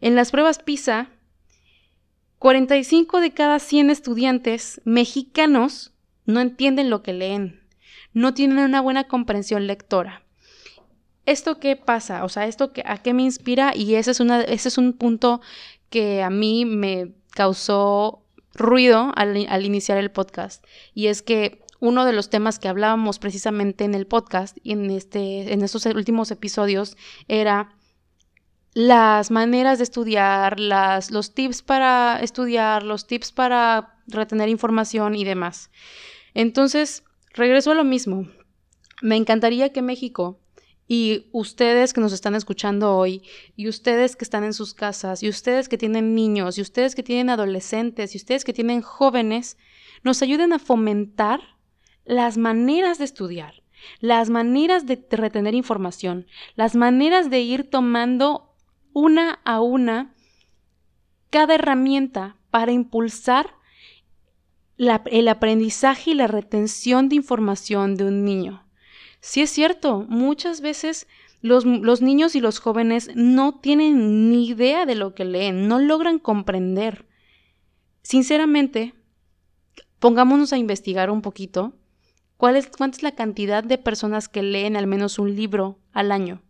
En 0.00 0.14
las 0.14 0.30
pruebas 0.30 0.58
PISA, 0.58 1.10
45 2.38 3.20
de 3.20 3.32
cada 3.32 3.58
100 3.58 3.90
estudiantes 3.90 4.80
mexicanos 4.84 5.92
no 6.24 6.40
entienden 6.40 6.88
lo 6.88 7.02
que 7.02 7.12
leen, 7.12 7.60
no 8.14 8.32
tienen 8.34 8.58
una 8.58 8.80
buena 8.80 9.04
comprensión 9.04 9.66
lectora. 9.66 10.22
¿Esto 11.26 11.60
qué 11.60 11.76
pasa? 11.76 12.24
O 12.24 12.28
sea, 12.28 12.46
¿esto 12.46 12.72
a 12.84 12.98
qué 12.98 13.14
me 13.14 13.22
inspira? 13.22 13.76
Y 13.76 13.94
ese 13.94 14.10
es, 14.10 14.20
una, 14.20 14.40
ese 14.42 14.68
es 14.68 14.78
un 14.78 14.92
punto 14.92 15.40
que 15.88 16.22
a 16.22 16.30
mí 16.30 16.64
me 16.64 17.12
causó 17.30 18.24
ruido 18.54 19.12
al 19.14 19.64
iniciar 19.64 19.98
el 19.98 20.10
podcast. 20.10 20.64
Y 20.94 21.06
es 21.06 21.22
que 21.22 21.61
uno 21.82 22.04
de 22.04 22.12
los 22.12 22.30
temas 22.30 22.60
que 22.60 22.68
hablábamos 22.68 23.18
precisamente 23.18 23.82
en 23.82 23.96
el 23.96 24.06
podcast 24.06 24.56
y 24.62 24.70
en, 24.70 24.88
este, 24.92 25.52
en 25.52 25.62
estos 25.62 25.84
últimos 25.86 26.30
episodios 26.30 26.96
era 27.26 27.74
las 28.72 29.32
maneras 29.32 29.78
de 29.78 29.84
estudiar, 29.84 30.60
los 30.60 31.34
tips 31.34 31.62
para 31.62 32.20
estudiar, 32.22 32.84
los 32.84 33.08
tips 33.08 33.32
para 33.32 33.96
retener 34.06 34.48
información 34.48 35.16
y 35.16 35.24
demás. 35.24 35.72
Entonces, 36.34 37.02
regreso 37.32 37.72
a 37.72 37.74
lo 37.74 37.82
mismo. 37.82 38.28
Me 39.02 39.16
encantaría 39.16 39.72
que 39.72 39.82
México 39.82 40.38
y 40.86 41.30
ustedes 41.32 41.92
que 41.92 42.00
nos 42.00 42.12
están 42.12 42.36
escuchando 42.36 42.94
hoy, 42.96 43.22
y 43.56 43.66
ustedes 43.66 44.14
que 44.14 44.24
están 44.24 44.44
en 44.44 44.52
sus 44.52 44.72
casas, 44.74 45.22
y 45.22 45.28
ustedes 45.28 45.68
que 45.68 45.78
tienen 45.78 46.14
niños, 46.14 46.58
y 46.58 46.60
ustedes 46.60 46.94
que 46.94 47.02
tienen 47.02 47.30
adolescentes, 47.30 48.14
y 48.14 48.18
ustedes 48.18 48.44
que 48.44 48.52
tienen 48.52 48.82
jóvenes, 48.82 49.56
nos 50.04 50.20
ayuden 50.22 50.52
a 50.52 50.58
fomentar 50.58 51.40
las 52.04 52.36
maneras 52.36 52.98
de 52.98 53.04
estudiar, 53.04 53.62
las 54.00 54.30
maneras 54.30 54.86
de 54.86 55.04
retener 55.10 55.54
información, 55.54 56.26
las 56.54 56.74
maneras 56.74 57.30
de 57.30 57.40
ir 57.40 57.68
tomando 57.68 58.54
una 58.92 59.40
a 59.44 59.60
una 59.60 60.14
cada 61.30 61.54
herramienta 61.54 62.36
para 62.50 62.72
impulsar 62.72 63.54
el 64.76 65.28
aprendizaje 65.28 66.10
y 66.10 66.14
la 66.14 66.26
retención 66.26 67.08
de 67.08 67.16
información 67.16 67.96
de 67.96 68.04
un 68.04 68.24
niño. 68.24 68.66
Sí 69.20 69.40
es 69.40 69.50
cierto, 69.50 70.04
muchas 70.08 70.60
veces 70.60 71.06
los, 71.40 71.64
los, 71.64 72.02
niños 72.02 72.34
y 72.34 72.40
los 72.40 72.58
jóvenes 72.58 73.10
no 73.14 73.60
tienen 73.60 74.30
ni 74.30 74.48
idea 74.48 74.84
de 74.84 74.94
lo 74.94 75.14
que 75.14 75.24
leen, 75.24 75.68
no 75.68 75.78
logran 75.78 76.18
comprender. 76.18 77.06
Sinceramente, 78.02 78.94
pongámonos 80.00 80.52
a 80.52 80.58
investigar 80.58 81.10
un 81.10 81.22
poquito 81.22 81.74
¿Cuál 82.42 82.56
es, 82.56 82.66
¿Cuánta 82.76 82.96
es 82.96 83.02
la 83.04 83.12
cantidad 83.12 83.62
de 83.62 83.78
personas 83.78 84.28
que 84.28 84.42
leen 84.42 84.76
al 84.76 84.88
menos 84.88 85.20
un 85.20 85.36
libro 85.36 85.78
al 85.92 86.10
año? 86.10 86.42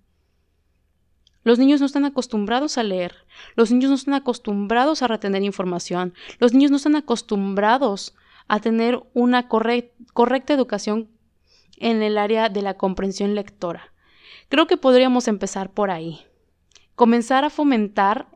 Los 1.44 1.58
niños 1.58 1.80
no 1.80 1.87
están 1.87 2.06
acostumbrados 2.06 2.78
a 2.78 2.82
leer, 2.82 3.14
los 3.56 3.70
niños 3.70 3.90
no 3.90 3.96
están 3.96 4.14
acostumbrados 4.14 5.02
a 5.02 5.06
retener 5.06 5.42
información, 5.42 6.14
los 6.38 6.54
niños 6.54 6.70
no 6.70 6.78
están 6.78 6.96
acostumbrados 6.96 8.14
a 8.49 8.58
tener 8.58 9.02
una 9.12 9.49
correcta 9.49 10.54
educación 10.54 11.11
en 11.76 12.00
el 12.02 12.16
área 12.16 12.49
de 12.49 12.62
la 12.62 12.78
comprensión 12.78 13.34
lectora. 13.34 13.92
Creo 14.49 14.66
que 14.66 14.78
podríamos 14.78 15.28
empezar 15.28 15.75
por 15.75 15.90
ahí. 15.90 16.22
Comenzar 16.94 17.44
a 17.44 17.50
fomentar 17.50 18.28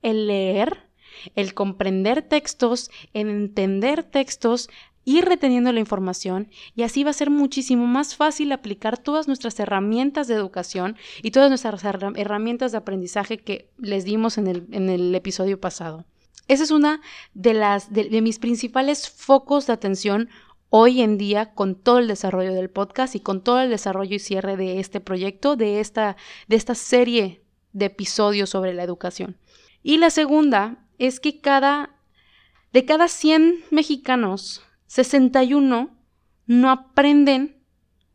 el 0.00 0.28
leer, 0.28 0.88
el 1.34 1.52
comprender 1.52 2.22
textos, 2.22 2.90
el 3.12 3.28
entender 3.28 4.02
textos, 4.02 4.70
ir 5.04 5.24
reteniendo 5.24 5.72
la 5.72 5.80
información 5.80 6.48
y 6.74 6.82
así 6.82 7.04
va 7.04 7.10
a 7.10 7.14
ser 7.14 7.30
muchísimo 7.30 7.86
más 7.86 8.16
fácil 8.16 8.52
aplicar 8.52 8.98
todas 8.98 9.26
nuestras 9.26 9.58
herramientas 9.60 10.28
de 10.28 10.34
educación 10.34 10.96
y 11.22 11.30
todas 11.30 11.48
nuestras 11.48 11.84
herramientas 11.84 12.72
de 12.72 12.78
aprendizaje 12.78 13.38
que 13.38 13.68
les 13.78 14.04
dimos 14.04 14.38
en 14.38 14.46
el, 14.48 15.14
episodio 15.14 15.60
pasado. 15.60 16.04
Esa 16.48 16.64
es 16.64 16.70
una 16.70 17.00
de, 17.34 17.54
las, 17.54 17.92
de 17.92 18.20
mis 18.20 18.38
principales 18.38 19.08
focos 19.08 19.66
de 19.66 19.72
atención 19.72 20.28
hoy 20.74 21.02
en 21.02 21.18
día 21.18 21.52
con 21.52 21.74
todo 21.74 21.98
el 21.98 22.08
desarrollo 22.08 22.54
del 22.54 22.70
podcast 22.70 23.14
y 23.14 23.20
con 23.20 23.44
todo 23.44 23.60
el 23.60 23.68
desarrollo 23.68 24.16
y 24.16 24.18
cierre 24.18 24.56
de 24.56 24.80
este 24.80 25.00
proyecto, 25.00 25.54
de 25.54 25.80
esta, 25.80 26.16
de 26.48 26.56
esta 26.56 26.74
serie 26.74 27.42
de 27.74 27.86
episodios 27.86 28.48
sobre 28.48 28.72
la 28.72 28.82
educación. 28.82 29.36
Y 29.82 29.98
la 29.98 30.08
segunda 30.08 30.86
es 30.96 31.20
que 31.20 31.42
cada, 31.42 31.90
de 32.72 32.86
cada 32.86 33.08
100 33.08 33.64
mexicanos, 33.70 34.62
61 34.92 35.88
no 36.44 36.70
aprenden 36.70 37.56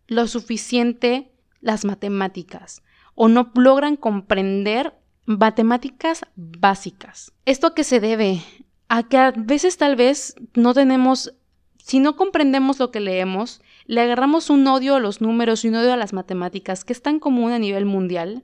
lo 0.06 0.28
suficiente 0.28 1.32
las 1.60 1.86
matemáticas 1.86 2.84
o 3.16 3.30
no 3.30 3.52
logran 3.56 3.96
comprender 3.96 4.94
matemáticas 5.26 6.22
básicas. 6.36 7.34
¿Esto 7.46 7.74
a 7.74 7.84
se 7.84 8.00
debe? 8.00 8.44
A 8.90 9.02
que 9.08 9.18
a 9.18 9.32
veces 9.32 9.78
tal 9.78 9.96
vez 9.96 10.36
no 10.54 10.76
tenemos, 10.76 11.34
si 11.80 11.98
no 11.98 12.16
comprendemos 12.16 12.78
lo 12.78 12.92
que 12.92 13.00
leemos, 13.00 13.60
le 13.88 14.02
agarramos 14.02 14.52
un 14.52 14.68
odio 14.68 14.98
a 14.98 15.00
los 15.00 15.20
números 15.20 15.66
y 15.66 15.70
un 15.70 15.76
odio 15.78 15.94
a 15.94 15.98
las 15.98 16.14
matemáticas, 16.14 16.86
que 16.86 16.94
es 16.94 17.02
tan 17.02 17.20
común 17.20 17.54
a 17.54 17.58
nivel 17.58 17.88
mundial, 17.88 18.44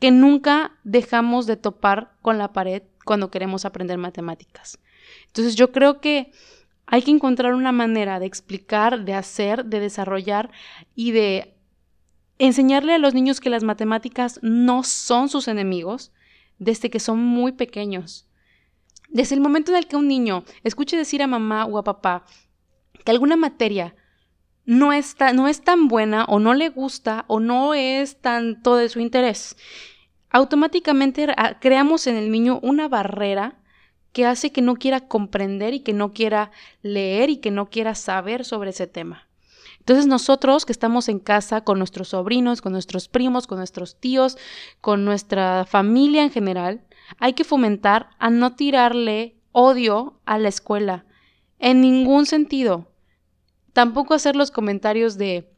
que 0.00 0.10
nunca 0.10 0.78
dejamos 0.84 1.44
de 1.44 1.58
topar 1.58 2.16
con 2.22 2.38
la 2.38 2.54
pared 2.54 2.84
cuando 3.04 3.30
queremos 3.30 3.66
aprender 3.66 3.98
matemáticas. 3.98 4.78
Entonces 5.26 5.54
yo 5.54 5.70
creo 5.70 6.00
que 6.00 6.32
hay 6.90 7.02
que 7.02 7.10
encontrar 7.10 7.52
una 7.52 7.70
manera 7.70 8.18
de 8.18 8.24
explicar, 8.24 9.04
de 9.04 9.12
hacer, 9.12 9.66
de 9.66 9.78
desarrollar 9.78 10.50
y 10.94 11.12
de 11.12 11.54
enseñarle 12.38 12.94
a 12.94 12.98
los 12.98 13.12
niños 13.12 13.40
que 13.40 13.50
las 13.50 13.62
matemáticas 13.62 14.40
no 14.42 14.82
son 14.84 15.28
sus 15.28 15.48
enemigos 15.48 16.12
desde 16.58 16.88
que 16.88 16.98
son 16.98 17.18
muy 17.18 17.52
pequeños. 17.52 18.26
Desde 19.10 19.34
el 19.34 19.42
momento 19.42 19.70
en 19.70 19.76
el 19.76 19.86
que 19.86 19.96
un 19.96 20.08
niño 20.08 20.44
escuche 20.64 20.96
decir 20.96 21.22
a 21.22 21.26
mamá 21.26 21.66
o 21.66 21.76
a 21.76 21.84
papá 21.84 22.24
que 23.04 23.10
alguna 23.10 23.36
materia 23.36 23.94
no, 24.64 24.94
está, 24.94 25.34
no 25.34 25.46
es 25.46 25.60
tan 25.60 25.88
buena 25.88 26.24
o 26.24 26.38
no 26.38 26.54
le 26.54 26.70
gusta 26.70 27.26
o 27.28 27.38
no 27.38 27.74
es 27.74 28.18
tanto 28.22 28.76
de 28.76 28.88
su 28.88 29.00
interés, 29.00 29.56
automáticamente 30.30 31.26
creamos 31.60 32.06
en 32.06 32.16
el 32.16 32.30
niño 32.30 32.60
una 32.62 32.88
barrera 32.88 33.57
que 34.18 34.26
hace 34.26 34.50
que 34.50 34.62
no 34.62 34.74
quiera 34.74 35.06
comprender 35.06 35.74
y 35.74 35.78
que 35.78 35.92
no 35.92 36.12
quiera 36.12 36.50
leer 36.82 37.30
y 37.30 37.36
que 37.36 37.52
no 37.52 37.70
quiera 37.70 37.94
saber 37.94 38.44
sobre 38.44 38.70
ese 38.70 38.88
tema. 38.88 39.28
Entonces 39.78 40.08
nosotros 40.08 40.66
que 40.66 40.72
estamos 40.72 41.08
en 41.08 41.20
casa 41.20 41.60
con 41.60 41.78
nuestros 41.78 42.08
sobrinos, 42.08 42.60
con 42.60 42.72
nuestros 42.72 43.06
primos, 43.06 43.46
con 43.46 43.58
nuestros 43.58 44.00
tíos, 44.00 44.36
con 44.80 45.04
nuestra 45.04 45.66
familia 45.66 46.24
en 46.24 46.32
general, 46.32 46.82
hay 47.20 47.34
que 47.34 47.44
fomentar 47.44 48.10
a 48.18 48.28
no 48.28 48.56
tirarle 48.56 49.36
odio 49.52 50.18
a 50.24 50.36
la 50.36 50.48
escuela, 50.48 51.04
en 51.60 51.80
ningún 51.80 52.26
sentido. 52.26 52.90
Tampoco 53.72 54.14
hacer 54.14 54.34
los 54.34 54.50
comentarios 54.50 55.16
de, 55.16 55.48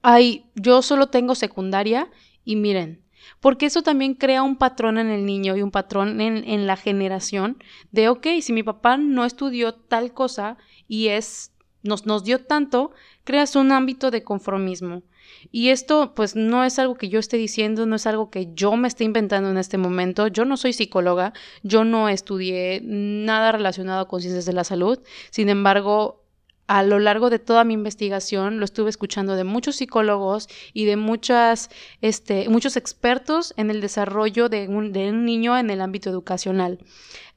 ay, 0.00 0.46
yo 0.54 0.80
solo 0.80 1.08
tengo 1.08 1.34
secundaria 1.34 2.08
y 2.46 2.56
miren, 2.56 3.04
porque 3.40 3.66
eso 3.66 3.82
también 3.82 4.14
crea 4.14 4.42
un 4.42 4.56
patrón 4.56 4.98
en 4.98 5.10
el 5.10 5.26
niño 5.26 5.56
y 5.56 5.62
un 5.62 5.70
patrón 5.70 6.20
en, 6.20 6.48
en 6.48 6.66
la 6.66 6.76
generación 6.76 7.58
de, 7.90 8.08
ok, 8.08 8.26
si 8.40 8.52
mi 8.52 8.62
papá 8.62 8.96
no 8.96 9.24
estudió 9.24 9.74
tal 9.74 10.12
cosa 10.12 10.56
y 10.88 11.08
es 11.08 11.52
nos, 11.82 12.06
nos 12.06 12.24
dio 12.24 12.44
tanto, 12.44 12.92
creas 13.24 13.56
un 13.56 13.72
ámbito 13.72 14.10
de 14.10 14.22
conformismo. 14.22 15.02
Y 15.50 15.68
esto 15.68 16.14
pues 16.14 16.36
no 16.36 16.64
es 16.64 16.78
algo 16.78 16.96
que 16.96 17.08
yo 17.08 17.18
esté 17.18 17.36
diciendo, 17.36 17.86
no 17.86 17.96
es 17.96 18.06
algo 18.06 18.30
que 18.30 18.52
yo 18.54 18.76
me 18.76 18.88
esté 18.88 19.04
inventando 19.04 19.50
en 19.50 19.58
este 19.58 19.78
momento. 19.78 20.28
Yo 20.28 20.44
no 20.44 20.56
soy 20.56 20.72
psicóloga, 20.72 21.32
yo 21.62 21.84
no 21.84 22.08
estudié 22.08 22.80
nada 22.82 23.52
relacionado 23.52 24.08
con 24.08 24.20
ciencias 24.20 24.46
de 24.46 24.52
la 24.52 24.64
salud. 24.64 25.00
Sin 25.30 25.48
embargo, 25.48 26.21
a 26.66 26.82
lo 26.82 26.98
largo 26.98 27.28
de 27.28 27.38
toda 27.38 27.64
mi 27.64 27.74
investigación 27.74 28.58
lo 28.58 28.64
estuve 28.64 28.90
escuchando 28.90 29.34
de 29.34 29.44
muchos 29.44 29.76
psicólogos 29.76 30.48
y 30.72 30.84
de 30.84 30.96
muchas, 30.96 31.70
este, 32.00 32.48
muchos 32.48 32.76
expertos 32.76 33.52
en 33.56 33.70
el 33.70 33.80
desarrollo 33.80 34.48
de 34.48 34.68
un, 34.68 34.92
de 34.92 35.10
un 35.10 35.24
niño 35.24 35.58
en 35.58 35.70
el 35.70 35.80
ámbito 35.80 36.10
educacional. 36.10 36.78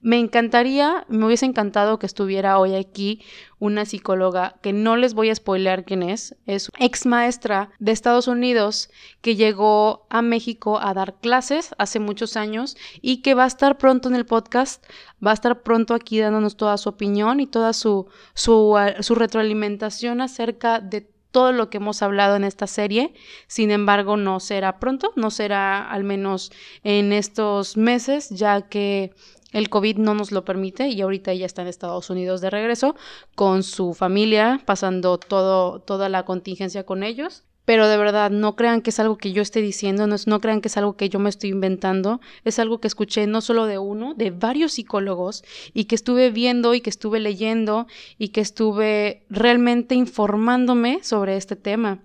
Me 0.06 0.20
encantaría, 0.20 1.04
me 1.10 1.26
hubiese 1.26 1.48
encantado 1.48 1.98
que 1.98 2.06
estuviera 2.06 2.60
hoy 2.60 2.76
aquí 2.76 3.24
una 3.58 3.86
psicóloga 3.86 4.56
que 4.62 4.72
no 4.72 4.98
les 4.98 5.16
voy 5.16 5.32
a 5.32 5.36
spoilear 5.36 5.84
quién 5.84 6.04
es, 6.04 6.36
es 6.46 6.70
ex 6.78 7.08
maestra 7.08 7.72
de 7.80 7.92
Estados 7.92 8.28
Unidos 8.28 8.92
que 9.22 9.36
llegó 9.36 10.06
a 10.12 10.22
México 10.22 10.78
a 10.80 10.94
dar 10.94 11.16
clases 11.16 11.74
hace 11.80 12.00
muchos 12.00 12.38
años 12.38 12.78
y 13.02 13.24
que 13.24 13.34
va 13.34 13.46
a 13.46 13.48
estar 13.48 13.80
pronto 13.80 14.08
en 14.08 14.14
el 14.14 14.28
podcast, 14.28 14.86
va 15.26 15.32
a 15.32 15.34
estar 15.34 15.64
pronto 15.64 15.96
aquí 15.96 16.20
dándonos 16.20 16.56
toda 16.56 16.78
su 16.78 16.90
opinión 16.90 17.40
y 17.40 17.48
toda 17.48 17.74
su, 17.74 18.08
su, 18.36 18.78
su 19.00 19.16
retroalimentación 19.16 20.22
acerca 20.22 20.82
de 20.82 21.10
todo 21.32 21.52
lo 21.52 21.72
que 21.72 21.78
hemos 21.78 22.02
hablado 22.02 22.38
en 22.38 22.46
esta 22.46 22.68
serie. 22.68 23.14
Sin 23.48 23.70
embargo, 23.72 24.16
no 24.16 24.40
será 24.40 24.80
pronto, 24.80 25.12
no 25.18 25.32
será 25.32 25.90
al 25.90 26.04
menos 26.04 26.52
en 26.84 27.12
estos 27.12 27.76
meses, 27.76 28.30
ya 28.30 28.70
que 28.70 29.12
el 29.56 29.70
COVID 29.70 29.98
no 30.00 30.14
nos 30.14 30.34
lo 30.34 30.44
permite 30.44 30.90
y 30.90 31.02
ahorita 31.02 31.32
ella 31.32 31.46
está 31.46 31.62
en 31.62 31.70
Estados 31.70 32.10
Unidos 32.10 32.42
de 32.42 32.50
regreso 32.50 32.94
con 33.36 33.64
su 33.64 33.94
familia, 33.94 34.62
pasando 34.66 35.18
todo, 35.18 35.80
toda 35.80 36.10
la 36.10 36.26
contingencia 36.26 36.86
con 36.86 37.04
ellos. 37.04 37.46
Pero 37.64 37.88
de 37.88 37.96
verdad, 37.96 38.32
no 38.32 38.58
crean 38.58 38.82
que 38.82 38.90
es 38.90 39.00
algo 39.00 39.18
que 39.18 39.32
yo 39.32 39.42
esté 39.42 39.62
diciendo, 39.62 40.08
no, 40.08 40.18
no 40.28 40.42
crean 40.42 40.60
que 40.60 40.68
es 40.68 40.76
algo 40.76 40.98
que 40.98 41.08
yo 41.08 41.20
me 41.20 41.30
estoy 41.30 41.52
inventando, 41.52 42.20
es 42.44 42.60
algo 42.60 42.82
que 42.82 42.90
escuché 42.90 43.28
no 43.28 43.40
solo 43.40 43.66
de 43.66 43.78
uno, 43.78 44.14
de 44.14 44.30
varios 44.30 44.74
psicólogos 44.74 45.46
y 45.74 45.86
que 45.86 45.96
estuve 45.96 46.32
viendo 46.32 46.74
y 46.74 46.82
que 46.82 46.90
estuve 46.90 47.22
leyendo 47.22 47.88
y 48.18 48.30
que 48.30 48.42
estuve 48.42 49.24
realmente 49.30 49.96
informándome 49.96 51.00
sobre 51.02 51.38
este 51.38 51.56
tema. 51.56 52.04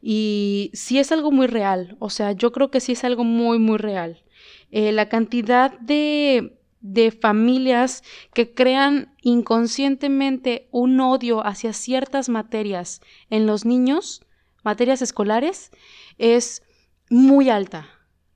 Y 0.00 0.70
sí 0.72 0.98
es 0.98 1.12
algo 1.12 1.32
muy 1.32 1.48
real, 1.48 1.98
o 1.98 2.08
sea, 2.08 2.32
yo 2.32 2.50
creo 2.50 2.70
que 2.70 2.80
sí 2.80 2.92
es 2.92 3.04
algo 3.04 3.24
muy, 3.24 3.58
muy 3.58 3.76
real. 3.76 4.22
Eh, 4.70 4.92
la 4.92 5.08
cantidad 5.08 5.78
de 5.80 6.57
de 6.80 7.10
familias 7.10 8.02
que 8.34 8.52
crean 8.54 9.14
inconscientemente 9.20 10.68
un 10.70 11.00
odio 11.00 11.46
hacia 11.46 11.72
ciertas 11.72 12.28
materias 12.28 13.00
en 13.30 13.46
los 13.46 13.64
niños, 13.64 14.22
materias 14.62 15.02
escolares, 15.02 15.70
es 16.18 16.62
muy 17.10 17.50
alta, 17.50 17.88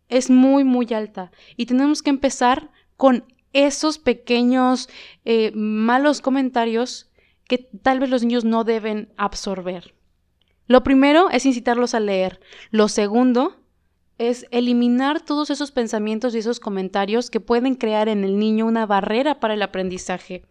es 0.09 0.31
muy, 0.31 0.65
muy 0.65 0.87
alta. 0.93 1.31
Y 1.57 1.67
tenemos 1.67 2.03
que 2.03 2.11
empezar 2.11 2.71
con 2.97 3.25
esos 3.53 3.99
pequeños 3.99 4.89
eh, 5.25 5.53
malos 5.55 6.21
comentarios 6.21 7.11
que 7.47 7.59
tal 7.59 8.01
vez 8.01 8.11
los 8.11 8.23
niños 8.23 8.45
no 8.45 8.65
deben 8.65 9.13
absorber. 9.17 9.95
Lo 10.67 10.83
primero 10.83 11.29
es 11.31 11.45
incitarlos 11.45 11.95
a 11.95 12.01
leer. 12.01 12.41
Lo 12.71 12.89
segundo 12.89 13.62
es 14.19 14.47
eliminar 14.51 15.21
todos 15.21 15.51
esos 15.51 15.73
pensamientos 15.73 16.35
y 16.35 16.39
esos 16.39 16.61
comentarios 16.61 17.31
que 17.31 17.41
pueden 17.41 17.75
crear 17.75 18.09
en 18.09 18.25
el 18.25 18.39
niño 18.39 18.67
una 18.67 18.87
barrera 18.87 19.41
para 19.41 19.55
el 19.55 19.63
aprendizaje. 19.63 20.45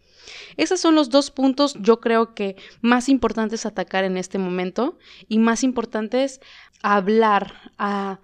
Esos 0.56 0.80
son 0.80 0.94
los 0.94 1.10
dos 1.10 1.30
puntos 1.30 1.76
yo 1.80 2.00
creo 2.00 2.34
que 2.34 2.56
más 2.80 3.08
importantes 3.08 3.66
atacar 3.66 4.04
en 4.04 4.16
este 4.16 4.38
momento 4.38 4.98
y 5.28 5.38
más 5.38 5.64
importantes 5.64 6.40
hablar, 6.82 7.72
a, 7.78 8.20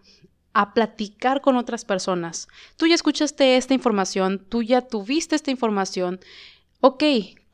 a 0.52 0.74
platicar 0.74 1.40
con 1.40 1.56
otras 1.56 1.84
personas. 1.84 2.48
Tú 2.76 2.86
ya 2.86 2.94
escuchaste 2.94 3.56
esta 3.56 3.74
información, 3.74 4.44
tú 4.48 4.62
ya 4.62 4.82
tuviste 4.82 5.36
esta 5.36 5.50
información. 5.50 6.20
Ok, 6.80 7.04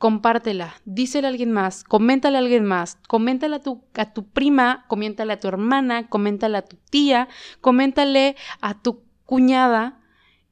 compártela, 0.05 0.75
dísela 0.85 1.29
a 1.29 1.31
alguien 1.31 1.51
más, 1.51 1.83
coméntale 1.83 2.37
a 2.37 2.39
alguien 2.39 2.63
más, 2.63 2.99
coméntale 3.07 3.55
a 3.55 3.59
tu, 3.59 3.81
a 3.95 4.13
tu 4.13 4.27
prima, 4.27 4.85
coméntale 4.87 5.33
a 5.33 5.39
tu 5.39 5.47
hermana, 5.47 6.09
coméntale 6.09 6.57
a 6.59 6.61
tu 6.61 6.77
tía, 6.91 7.27
coméntale 7.59 8.35
a 8.61 8.79
tu 8.79 9.01
cuñada 9.23 9.99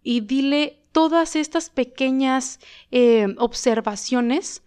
y 0.01 0.21
dile 0.21 0.81
todas 0.91 1.35
estas 1.35 1.69
pequeñas 1.69 2.61
eh, 2.89 3.27
observaciones 3.37 4.63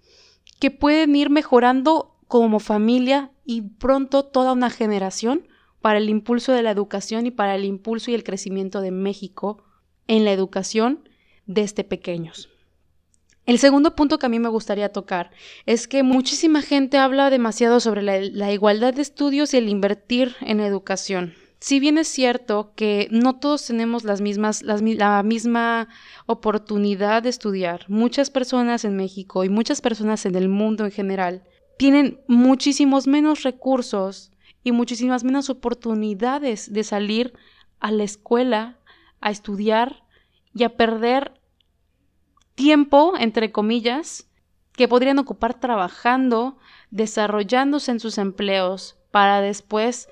que 0.61 0.71
pueden 0.71 1.17
ir 1.17 1.31
mejorando 1.31 2.15
como 2.29 2.61
familia 2.61 3.33
y 3.45 3.63
pronto 3.63 4.25
toda 4.25 4.53
una 4.53 4.71
generación 4.71 5.49
para 5.81 5.99
el 5.99 6.09
impulso 6.09 6.53
de 6.53 6.63
la 6.63 6.71
educación 6.71 7.27
y 7.27 7.33
para 7.33 7.57
el 7.57 7.65
impulso 7.65 8.13
y 8.13 8.15
el 8.15 8.23
crecimiento 8.23 8.81
de 8.81 8.93
México 8.93 9.65
en 10.07 10.25
la 10.25 10.31
educación 10.31 11.09
desde 11.45 11.83
pequeños. 11.83 12.56
El 13.47 13.61
segundo 13.61 13.95
punto 13.95 14.19
que 14.19 14.27
a 14.27 14.29
mí 14.29 14.41
me 14.41 14.49
gustaría 14.49 14.93
tocar 14.93 15.31
es 15.67 15.87
que 15.87 16.03
muchísima 16.03 16.63
gente 16.63 16.99
habla 16.99 17.31
demasiado 17.31 17.79
sobre 17.79 18.03
la, 18.03 18.53
igualdad 18.53 18.93
de 18.93 19.03
estudios 19.03 19.55
y 19.55 19.59
el 19.59 19.69
invertir 19.69 20.35
en 20.41 20.59
educación. 20.59 21.33
Si 21.61 21.79
bien 21.79 21.97
es 21.97 22.09
cierto 22.09 22.73
que 22.75 23.07
no 23.13 23.39
todos 23.39 23.65
tenemos 23.65 24.03
las 24.03 24.21
mismas, 24.21 24.63
la 24.63 25.23
misma 25.23 25.89
oportunidad 26.27 27.23
de 27.23 27.29
estudiar, 27.29 27.85
muchas 27.87 28.31
personas 28.31 28.85
en 28.85 28.97
México 28.97 29.45
y 29.45 29.49
muchas 29.49 29.81
personas 29.81 30.27
en 30.27 30.35
el 30.35 30.49
mundo 30.49 30.85
en 30.85 30.91
general 30.91 31.45
tienen 31.79 32.21
muchísimos 32.27 33.07
menos 33.07 33.45
recursos 33.45 34.33
y 34.65 34.73
muchísimas 34.73 35.23
menos 35.23 35.51
oportunidades 35.51 36.73
de 36.73 36.83
salir 36.83 37.33
a 37.79 37.93
la 37.93 38.03
escuela 38.03 38.79
a 39.21 39.31
estudiar 39.31 40.03
y 40.53 40.65
a 40.65 40.77
perder 40.77 41.36
tiempo, 42.57 43.13
entre 43.17 43.53
comillas, 43.53 44.27
que 44.73 44.89
podrían 44.89 45.21
ocupar 45.21 45.55
trabajando, 45.61 46.59
desarrollándose 46.91 47.93
en 47.93 48.01
sus 48.01 48.19
empleos 48.19 48.97
para 49.13 49.41
después 49.41 50.09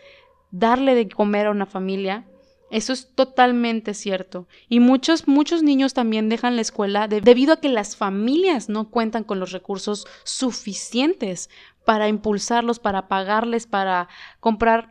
darle 0.51 0.95
de 0.95 1.09
comer 1.09 1.47
a 1.47 1.51
una 1.51 1.67
familia. 1.67 2.25
Eso 2.71 2.93
es 2.93 3.15
totalmente 3.15 3.95
cierto. 3.95 4.49
Y 4.69 4.81
muchos, 4.81 5.29
muchos 5.29 5.63
niños 5.63 5.95
también 5.95 6.29
dejan 6.29 6.57
la 6.57 6.63
escuela 6.63 7.09
debido 7.09 7.53
a 7.53 7.61
que 7.61 7.69
las 7.69 7.97
familias 7.97 8.69
no 8.69 8.91
cuentan 8.91 9.25
con 9.25 9.39
los 9.39 9.53
recursos 9.53 10.07
suficientes 10.25 11.51
para 11.85 12.09
impulsarlos, 12.09 12.79
para 12.79 13.09
pagarles, 13.09 13.67
para 13.67 14.09
comprar. 14.41 14.91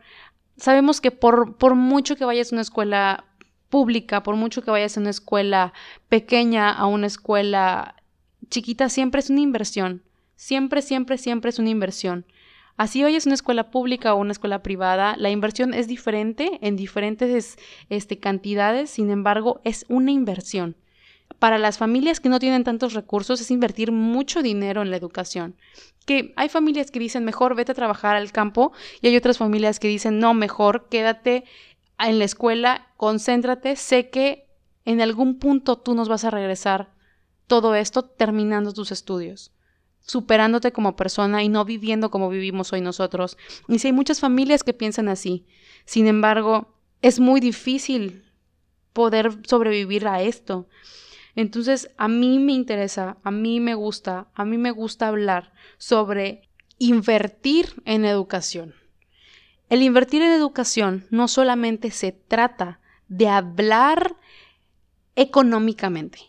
Sabemos 0.58 1.02
que 1.02 1.12
por, 1.12 1.58
por 1.58 1.76
mucho 1.76 2.16
que 2.16 2.26
vayas 2.26 2.52
a 2.52 2.56
una 2.56 2.62
escuela 2.62 3.26
pública, 3.74 4.22
por 4.22 4.36
mucho 4.36 4.62
que 4.62 4.70
vayas 4.70 4.98
a 4.98 5.00
una 5.00 5.10
escuela 5.10 5.74
pequeña, 6.08 6.72
a 6.72 6.86
una 6.86 7.08
escuela 7.08 7.96
chiquita, 8.52 8.88
siempre 8.88 9.18
es 9.18 9.32
una 9.32 9.42
inversión. 9.42 10.04
Siempre, 10.36 10.84
siempre, 10.84 11.18
siempre 11.18 11.50
es 11.50 11.58
una 11.58 11.72
inversión. 11.72 12.24
Así 12.78 13.02
vayas 13.02 13.26
a 13.26 13.30
una 13.30 13.34
escuela 13.34 13.72
pública 13.72 14.14
o 14.14 14.18
una 14.18 14.32
escuela 14.32 14.62
privada, 14.62 15.16
la 15.18 15.32
inversión 15.32 15.74
es 15.74 15.88
diferente 15.88 16.60
en 16.62 16.76
diferentes 16.76 17.58
este, 17.90 18.20
cantidades, 18.20 18.92
sin 18.92 19.10
embargo, 19.10 19.60
es 19.64 19.88
una 19.90 20.12
inversión. 20.12 20.76
Para 21.40 21.58
las 21.58 21.80
familias 21.80 22.20
que 22.20 22.30
no 22.30 22.38
tienen 22.38 22.64
tantos 22.64 22.94
recursos 22.94 23.42
es 23.42 23.50
invertir 23.50 23.92
mucho 23.92 24.44
dinero 24.44 24.84
en 24.84 24.92
la 24.92 24.98
educación. 24.98 25.56
Que 26.06 26.32
hay 26.36 26.48
familias 26.48 26.92
que 26.92 27.00
dicen 27.00 27.26
mejor 27.26 27.56
vete 27.56 27.72
a 27.72 27.76
trabajar 27.76 28.16
al 28.18 28.32
campo 28.32 28.72
y 29.02 29.08
hay 29.08 29.18
otras 29.18 29.40
familias 29.40 29.80
que 29.80 29.88
dicen 29.88 30.20
no, 30.20 30.36
mejor 30.36 30.90
quédate 30.90 31.46
en 32.00 32.20
la 32.20 32.26
escuela, 32.26 32.88
concéntrate, 32.98 33.76
sé 33.76 34.10
que 34.10 34.48
en 34.86 35.02
algún 35.02 35.40
punto 35.40 35.78
tú 35.78 35.96
nos 35.96 36.10
vas 36.10 36.26
a 36.26 36.32
regresar 36.32 36.94
todo 37.48 37.76
esto 37.76 38.04
terminando 38.04 38.74
tus 38.74 38.92
estudios, 38.92 39.52
superándote 40.02 40.72
como 40.72 40.96
persona 40.96 41.44
y 41.44 41.50
no 41.50 41.66
viviendo 41.66 42.12
como 42.12 42.30
vivimos 42.30 42.74
hoy 42.74 42.82
nosotros. 42.82 43.38
Y 43.68 43.80
si 43.80 43.88
hay 43.88 43.94
muchas 43.94 44.20
familias 44.20 44.64
que 44.64 44.74
piensan 44.74 45.08
así, 45.08 45.46
sin 45.86 46.08
embargo, 46.08 46.74
es 47.02 47.20
muy 47.20 47.40
difícil 47.40 48.24
poder 48.94 49.38
sobrevivir 49.48 50.08
a 50.08 50.22
esto. 50.22 50.68
Entonces, 51.36 51.90
a 51.98 52.08
mí 52.08 52.40
me 52.40 52.54
interesa, 52.54 53.18
a 53.24 53.32
mí 53.32 53.60
me 53.60 53.74
gusta, 53.74 54.28
a 54.36 54.46
mí 54.46 54.58
me 54.58 54.72
gusta 54.72 55.08
hablar 55.08 55.54
sobre 55.78 56.50
invertir 56.78 57.82
en 57.86 58.06
educación. 58.06 58.76
El 59.74 59.82
invertir 59.82 60.22
en 60.22 60.32
educación 60.34 61.08
no 61.10 61.28
solamente 61.28 61.90
se 61.90 62.12
trata 62.12 62.80
de 63.08 63.28
hablar 63.28 64.18
económicamente, 65.16 66.20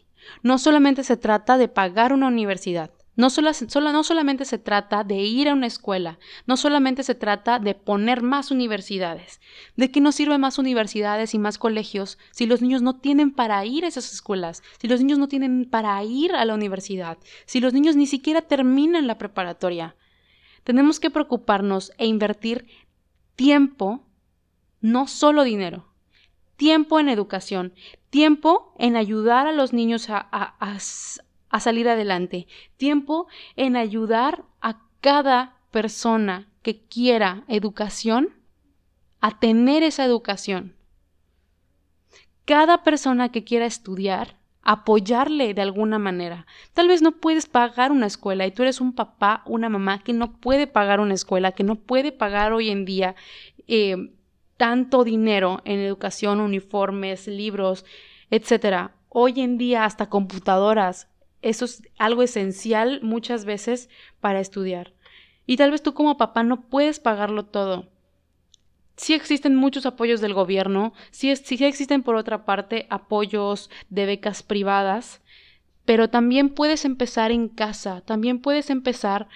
no 0.43 0.57
solamente 0.57 1.05
se 1.05 1.19
trata 1.19 1.59
de 1.59 1.69
pagar 1.69 2.15
una 2.15 2.29
universidad, 2.29 2.91
no, 3.17 3.29
no, 3.29 4.03
solamente 4.03 4.47
se 4.47 4.57
trata 4.57 5.05
de 5.05 5.17
ir 5.17 5.51
a 5.51 5.53
una 5.53 5.67
escuela, 5.67 6.19
no 6.47 6.57
solamente 6.57 7.03
se 7.03 7.15
trata 7.15 7.59
de 7.59 7.75
poner 7.75 8.23
más 8.23 8.51
universidades. 8.51 9.43
¿De 9.77 9.91
qué 9.91 10.01
nos 10.01 10.15
sirven 10.15 10.41
más 10.41 10.57
universidades 10.57 11.35
y 11.35 11.39
más 11.39 11.59
colegios 11.59 12.17
si 12.31 12.47
los 12.47 12.63
niños 12.63 12.81
no 12.81 12.97
tienen 12.97 13.31
para 13.31 13.63
ir 13.67 13.85
a 13.85 13.89
esas 13.89 14.11
escuelas, 14.11 14.63
si 14.81 14.89
los 14.89 15.01
niños 15.01 15.19
no 15.19 15.29
tienen 15.29 15.69
para 15.69 16.03
ir 16.03 16.35
a 16.35 16.47
la 16.47 16.55
universidad, 16.55 17.19
si 17.45 17.61
los 17.61 17.75
niños 17.75 17.95
ni 17.95 18.07
siquiera 18.07 18.41
terminan 18.41 19.07
la 19.07 19.19
preparatoria? 19.19 19.97
Tenemos 20.65 20.99
que 20.99 21.11
preocuparnos 21.11 21.93
e 21.99 22.07
invertir 22.07 22.67
tiempo, 23.37 24.05
no 24.81 25.07
solo 25.07 25.45
dinero, 25.45 25.87
tiempo 26.57 27.01
en 27.01 27.09
educación, 27.09 27.75
tiempo 28.11 28.75
en 28.79 28.97
ayudar 28.97 29.47
a 29.47 29.53
los 29.53 29.73
niños 29.73 30.09
a, 30.09 30.19
a, 30.31 31.61
salir 31.61 31.89
adelante, 31.89 32.47
tiempo 32.77 33.27
en 33.57 33.77
ayudar 33.77 34.45
a 34.61 34.81
cada 35.01 35.57
persona 35.71 36.49
que 36.63 36.81
quiera 36.87 37.45
educación 37.49 38.35
a 39.21 39.39
tener 39.39 39.83
esa 39.83 40.05
educación. 40.05 40.77
Cada 42.45 42.83
persona 42.83 43.31
que 43.31 43.43
quiera 43.43 43.67
estudiar 43.67 44.37
apoyarle 44.65 45.55
de 45.55 45.63
alguna 45.63 45.99
manera. 45.99 46.47
Tal 46.73 46.89
vez 46.89 47.03
no 47.03 47.13
puedes 47.13 47.47
pagar 47.47 47.93
una 47.93 48.07
escuela 48.07 48.47
y 48.47 48.51
tú 48.51 48.63
eres 48.63 48.81
un 48.81 48.95
papá, 48.95 49.43
una 49.47 49.69
mamá 49.69 50.03
que 50.03 50.13
no 50.13 50.33
puede 50.33 50.67
pagar 50.67 51.01
una 51.01 51.15
escuela, 51.15 51.53
que 51.53 51.65
no 51.65 51.77
puede 51.77 52.13
pagar 52.13 52.53
hoy 52.53 52.71
en 52.71 52.85
día 52.85 53.15
eh, 53.69 54.13
tanto 54.57 55.05
dinero 55.05 55.61
en 55.65 55.81
educación, 55.81 56.41
uniformes, 56.41 57.29
libros, 57.29 57.85
etcétera. 58.31 58.97
Hoy 59.09 59.41
en 59.41 59.59
día 59.59 59.85
hasta 59.85 60.09
computadoras. 60.09 61.09
Eso 61.43 61.67
es 61.67 61.83
algo 61.99 62.23
esencial 62.23 63.01
muchas 63.03 63.45
veces 63.45 63.91
para 64.21 64.41
estudiar. 64.41 64.95
Y 65.47 65.59
tal 65.59 65.71
vez 65.71 65.83
tú 65.83 65.93
como 65.93 66.17
papá 66.17 66.43
no 66.43 66.63
puedes 66.63 67.01
pagarlo 67.01 67.45
todo 67.45 67.94
sí 68.97 69.15
existen 69.15 69.57
muchos 69.57 69.87
apoyos 69.87 70.21
del 70.21 70.35
gobierno, 70.35 70.93
sí, 71.11 71.31
existen 71.31 72.03
por 72.03 72.17
otra 72.17 72.45
parte 72.45 72.87
apoyos 72.91 73.71
de 73.91 74.07
becas 74.07 74.43
privadas, 74.43 75.21
pero 75.85 76.09
también 76.09 76.51
puedes 76.51 76.85
empezar 76.85 77.31
en 77.31 77.49
casa, 77.49 78.01
también 78.03 78.41
puedes 78.41 78.71
empezar 78.71 79.29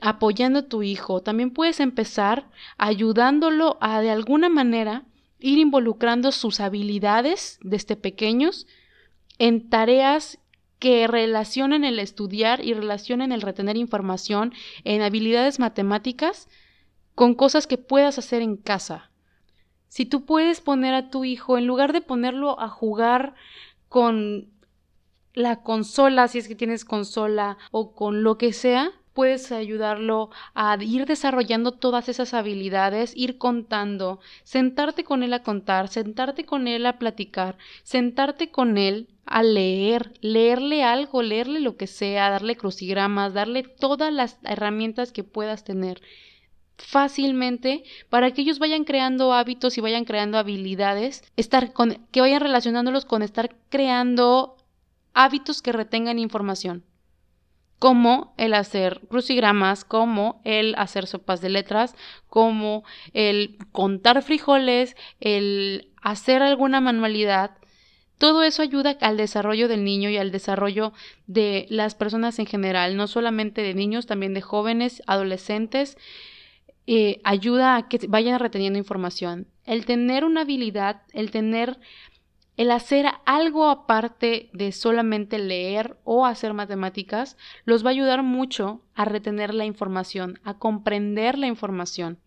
apoyando 0.00 0.60
a 0.60 0.68
tu 0.68 0.82
hijo, 0.82 1.22
también 1.22 1.50
puedes 1.50 1.80
empezar 1.80 2.48
ayudándolo 2.76 3.78
a 3.80 4.00
de 4.00 4.10
alguna 4.10 4.48
manera 4.48 5.04
ir 5.40 5.58
involucrando 5.58 6.32
sus 6.32 6.60
habilidades 6.60 7.58
desde 7.62 7.96
pequeños 7.96 8.66
en 9.38 9.68
tareas 9.70 10.38
que 10.78 11.06
relacionen 11.06 11.84
el 11.84 11.98
estudiar 11.98 12.64
y 12.64 12.74
relacionen 12.74 13.32
el 13.32 13.42
retener 13.42 13.76
información 13.76 14.52
en 14.84 15.02
habilidades 15.02 15.58
matemáticas 15.58 16.48
con 17.18 17.34
cosas 17.34 17.66
que 17.66 17.78
puedas 17.78 18.16
hacer 18.16 18.42
en 18.42 18.56
casa. 18.56 19.10
Si 19.88 20.06
tú 20.06 20.24
puedes 20.24 20.60
poner 20.60 20.94
a 20.94 21.10
tu 21.10 21.24
hijo, 21.24 21.58
en 21.58 21.66
lugar 21.66 21.92
de 21.92 22.00
ponerlo 22.00 22.60
a 22.60 22.68
jugar 22.68 23.34
con 23.88 24.46
la 25.34 25.64
consola, 25.64 26.28
si 26.28 26.38
es 26.38 26.46
que 26.46 26.54
tienes 26.54 26.84
consola, 26.84 27.58
o 27.72 27.92
con 27.92 28.22
lo 28.22 28.38
que 28.38 28.52
sea, 28.52 28.92
puedes 29.14 29.50
ayudarlo 29.50 30.30
a 30.54 30.76
ir 30.80 31.06
desarrollando 31.06 31.72
todas 31.72 32.08
esas 32.08 32.34
habilidades, 32.34 33.16
ir 33.16 33.36
contando, 33.36 34.20
sentarte 34.44 35.02
con 35.02 35.24
él 35.24 35.32
a 35.32 35.42
contar, 35.42 35.88
sentarte 35.88 36.44
con 36.44 36.68
él 36.68 36.86
a 36.86 37.00
platicar, 37.00 37.58
sentarte 37.82 38.52
con 38.52 38.78
él 38.78 39.08
a 39.26 39.42
leer, 39.42 40.12
leerle 40.20 40.84
algo, 40.84 41.22
leerle 41.22 41.58
lo 41.58 41.76
que 41.76 41.88
sea, 41.88 42.30
darle 42.30 42.56
crucigramas, 42.56 43.34
darle 43.34 43.64
todas 43.64 44.12
las 44.12 44.38
herramientas 44.44 45.10
que 45.10 45.24
puedas 45.24 45.64
tener 45.64 46.00
fácilmente 46.78 47.84
para 48.08 48.30
que 48.30 48.42
ellos 48.42 48.58
vayan 48.58 48.84
creando 48.84 49.32
hábitos 49.32 49.76
y 49.76 49.80
vayan 49.80 50.04
creando 50.04 50.38
habilidades, 50.38 51.22
estar 51.36 51.72
con, 51.72 52.06
que 52.10 52.20
vayan 52.20 52.40
relacionándolos 52.40 53.04
con 53.04 53.22
estar 53.22 53.54
creando 53.68 54.56
hábitos 55.12 55.60
que 55.60 55.72
retengan 55.72 56.18
información, 56.18 56.84
como 57.78 58.34
el 58.36 58.54
hacer 58.54 59.00
crucigramas, 59.08 59.84
como 59.84 60.40
el 60.44 60.74
hacer 60.76 61.06
sopas 61.06 61.40
de 61.40 61.50
letras, 61.50 61.94
como 62.28 62.84
el 63.12 63.58
contar 63.72 64.22
frijoles, 64.22 64.96
el 65.20 65.92
hacer 66.00 66.42
alguna 66.42 66.80
manualidad. 66.80 67.58
Todo 68.18 68.42
eso 68.42 68.62
ayuda 68.62 68.96
al 69.00 69.16
desarrollo 69.16 69.68
del 69.68 69.84
niño 69.84 70.10
y 70.10 70.16
al 70.16 70.32
desarrollo 70.32 70.92
de 71.26 71.66
las 71.70 71.94
personas 71.94 72.38
en 72.40 72.46
general, 72.46 72.96
no 72.96 73.06
solamente 73.06 73.62
de 73.62 73.74
niños, 73.74 74.06
también 74.06 74.34
de 74.34 74.40
jóvenes, 74.40 75.02
adolescentes 75.06 75.96
eh, 76.90 77.20
ayuda 77.22 77.76
a 77.76 77.86
que 77.86 78.06
vayan 78.08 78.40
reteniendo 78.40 78.78
información. 78.78 79.46
El 79.66 79.84
tener 79.84 80.24
una 80.24 80.40
habilidad, 80.40 81.02
el 81.12 81.30
tener, 81.30 81.78
el 82.56 82.70
hacer 82.70 83.04
algo 83.26 83.68
aparte 83.68 84.48
de 84.54 84.72
solamente 84.72 85.38
leer 85.38 85.98
o 86.04 86.24
hacer 86.24 86.54
matemáticas, 86.54 87.36
los 87.66 87.84
va 87.84 87.88
a 87.88 87.92
ayudar 87.92 88.22
mucho 88.22 88.80
a 88.94 89.04
retener 89.04 89.52
la 89.52 89.66
información, 89.66 90.40
a 90.44 90.56
comprender 90.56 91.36
la 91.36 91.46
información. 91.46 92.20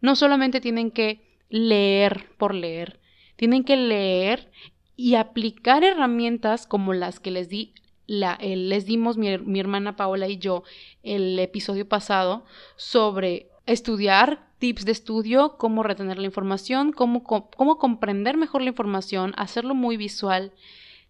No 0.00 0.16
solamente 0.16 0.62
tienen 0.62 0.90
que 0.90 1.20
leer 1.50 2.30
por 2.38 2.54
leer, 2.54 2.98
tienen 3.36 3.62
que 3.62 3.76
leer 3.76 4.50
y 4.96 5.16
aplicar 5.16 5.84
herramientas 5.84 6.66
como 6.66 6.94
las 6.94 7.20
que 7.20 7.30
les 7.30 7.50
di 7.50 7.74
la, 8.06 8.38
les 8.40 8.86
dimos 8.86 9.18
mi, 9.18 9.36
mi, 9.36 9.60
hermana 9.60 9.96
Paola 9.96 10.28
y 10.28 10.38
yo 10.38 10.64
el 11.02 11.38
episodio 11.38 11.86
pasado 11.86 12.46
sobre 12.76 13.51
estudiar 13.66 14.46
tips 14.58 14.84
de 14.84 14.92
estudio, 14.92 15.56
cómo 15.58 15.82
retener 15.82 16.18
la 16.18 16.26
información, 16.26 16.92
cómo, 16.92 17.24
cómo 17.24 17.78
comprender 17.78 18.36
mejor 18.36 18.62
la 18.62 18.68
información, 18.68 19.32
hacerlo 19.36 19.74
muy 19.74 19.96
visual, 19.96 20.52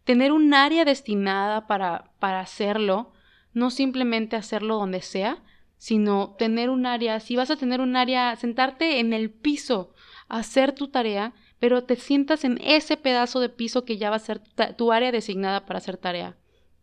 tener 0.04 0.32
un 0.32 0.54
área 0.54 0.84
destinada 0.84 1.66
para, 1.66 2.10
para 2.18 2.40
hacerlo, 2.40 3.12
no 3.52 3.70
simplemente 3.70 4.36
hacerlo 4.36 4.76
donde 4.76 5.02
sea, 5.02 5.42
sino 5.78 6.36
tener 6.38 6.70
un 6.70 6.86
área, 6.86 7.20
si 7.20 7.36
vas 7.36 7.50
a 7.50 7.56
tener 7.56 7.80
un 7.80 7.96
área, 7.96 8.36
sentarte 8.36 9.00
en 9.00 9.12
el 9.12 9.30
piso, 9.30 9.92
hacer 10.28 10.72
tu 10.72 10.88
tarea, 10.88 11.34
pero 11.58 11.84
te 11.84 11.96
sientas 11.96 12.44
en 12.44 12.58
ese 12.62 12.96
pedazo 12.96 13.40
de 13.40 13.48
piso 13.48 13.84
que 13.84 13.96
ya 13.96 14.10
va 14.10 14.16
a 14.16 14.20
ser 14.20 14.40
tu 14.76 14.92
área 14.92 15.12
designada 15.12 15.66
para 15.66 15.78
hacer 15.78 15.96
tarea. 15.96 16.36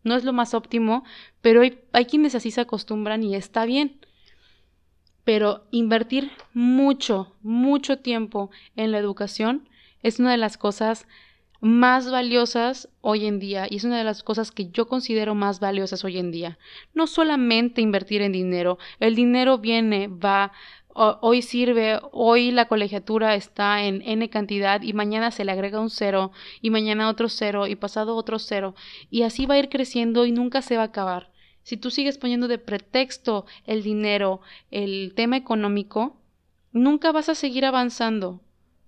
No 0.04 0.14
es 0.16 0.24
lo 0.24 0.32
más 0.32 0.54
óptimo, 0.54 1.04
pero 1.40 1.62
hay, 1.62 1.80
hay 1.92 2.06
quienes 2.06 2.34
así 2.34 2.50
se 2.50 2.60
acostumbran 2.60 3.22
y 3.22 3.34
está 3.34 3.64
bien. 3.64 4.00
Pero 5.24 5.64
invertir 5.70 6.30
mucho, 6.54 7.34
mucho 7.42 7.98
tiempo 7.98 8.50
en 8.76 8.92
la 8.92 8.98
educación 8.98 9.68
es 10.02 10.18
una 10.18 10.30
de 10.30 10.38
las 10.38 10.56
cosas 10.56 11.06
más 11.60 12.10
valiosas 12.10 12.88
hoy 13.02 13.26
en 13.26 13.38
día 13.38 13.66
y 13.68 13.76
es 13.76 13.84
una 13.84 13.98
de 13.98 14.04
las 14.04 14.22
cosas 14.22 14.50
que 14.50 14.70
yo 14.70 14.88
considero 14.88 15.34
más 15.34 15.60
valiosas 15.60 16.04
hoy 16.04 16.18
en 16.18 16.30
día. 16.30 16.58
No 16.94 17.06
solamente 17.06 17.82
invertir 17.82 18.22
en 18.22 18.32
dinero, 18.32 18.78
el 18.98 19.14
dinero 19.14 19.58
viene, 19.58 20.08
va, 20.08 20.52
hoy 20.94 21.42
sirve, 21.42 22.00
hoy 22.12 22.50
la 22.50 22.66
colegiatura 22.66 23.34
está 23.34 23.84
en 23.84 24.02
n 24.02 24.28
cantidad 24.30 24.82
y 24.82 24.92
mañana 24.94 25.30
se 25.30 25.44
le 25.44 25.52
agrega 25.52 25.80
un 25.80 25.90
cero 25.90 26.32
y 26.62 26.70
mañana 26.70 27.08
otro 27.08 27.28
cero 27.28 27.66
y 27.66 27.76
pasado 27.76 28.16
otro 28.16 28.38
cero 28.38 28.74
y 29.10 29.22
así 29.22 29.46
va 29.46 29.54
a 29.54 29.58
ir 29.58 29.68
creciendo 29.68 30.24
y 30.24 30.32
nunca 30.32 30.62
se 30.62 30.76
va 30.76 30.82
a 30.82 30.86
acabar. 30.86 31.30
Si 31.70 31.76
tú 31.76 31.92
sigues 31.92 32.18
poniendo 32.18 32.48
de 32.48 32.58
pretexto 32.58 33.46
el 33.64 33.84
dinero, 33.84 34.40
el 34.72 35.12
tema 35.14 35.36
económico, 35.36 36.16
nunca 36.72 37.12
vas 37.12 37.28
a 37.28 37.36
seguir 37.36 37.64
avanzando. 37.64 38.40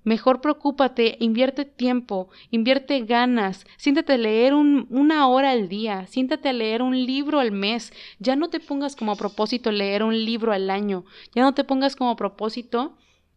Mejor 0.02 0.40
preocúpate, 0.40 1.16
invierte 1.20 1.64
tiempo, 1.64 2.28
invierte 2.50 3.02
ganas, 3.02 3.66
siéntate 3.76 4.14
a 4.14 4.18
leer 4.18 4.54
una 4.54 5.28
hora 5.28 5.52
al 5.52 5.68
día, 5.68 6.08
siéntate 6.08 6.48
a 6.48 6.52
leer 6.52 6.82
un 6.82 7.06
libro 7.06 7.38
al 7.38 7.52
mes, 7.52 7.92
ya 8.18 8.34
no 8.34 8.50
te 8.50 8.58
pongas 8.58 8.96
como 8.96 9.14
propósito 9.14 9.70
leer 9.70 10.02
un 10.02 10.24
libro 10.24 10.50
al 10.50 10.68
año, 10.68 11.04
ya 11.36 11.42
no 11.42 11.54
te 11.54 11.62
pongas 11.62 11.94
como 11.94 12.16
propósito 12.16 12.96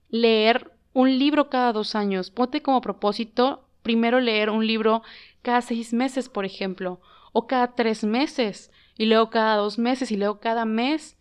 leer 0.10 0.72
un 0.92 1.20
libro 1.20 1.52
cada 1.52 1.72
dos 1.72 1.94
años, 1.94 2.32
ponte 2.32 2.64
como 2.64 2.82
propósito 2.82 3.70
primero 3.84 4.20
leer 4.20 4.50
un 4.50 4.66
libro 4.66 5.04
cada 5.44 5.62
seis 5.62 5.94
meses, 5.94 6.30
por 6.30 6.46
ejemplo, 6.46 7.00
o 7.32 7.46
cada 7.46 7.76
tres 7.76 8.04
meses, 8.04 8.72
y 8.98 9.06
luego 9.06 9.30
cada 9.30 9.56
dos 9.58 9.78
meses, 9.78 10.12
y 10.12 10.18
luego 10.18 10.40
cada 10.40 10.66
mes. 10.66 11.18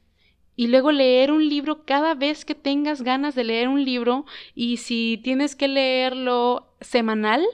Y 0.57 0.69
luego 0.69 0.93
leer 0.93 1.33
un 1.33 1.49
libro 1.49 1.85
cada 1.85 2.15
vez 2.15 2.45
que 2.45 2.55
tengas 2.55 3.03
ganas 3.03 3.35
de 3.35 3.43
leer 3.43 3.69
un 3.69 3.85
libro 3.85 4.25
y 4.55 4.77
si 4.77 5.21
tienes 5.25 5.57
que 5.57 5.67
leerlo 5.67 6.73
semanal 6.81 7.45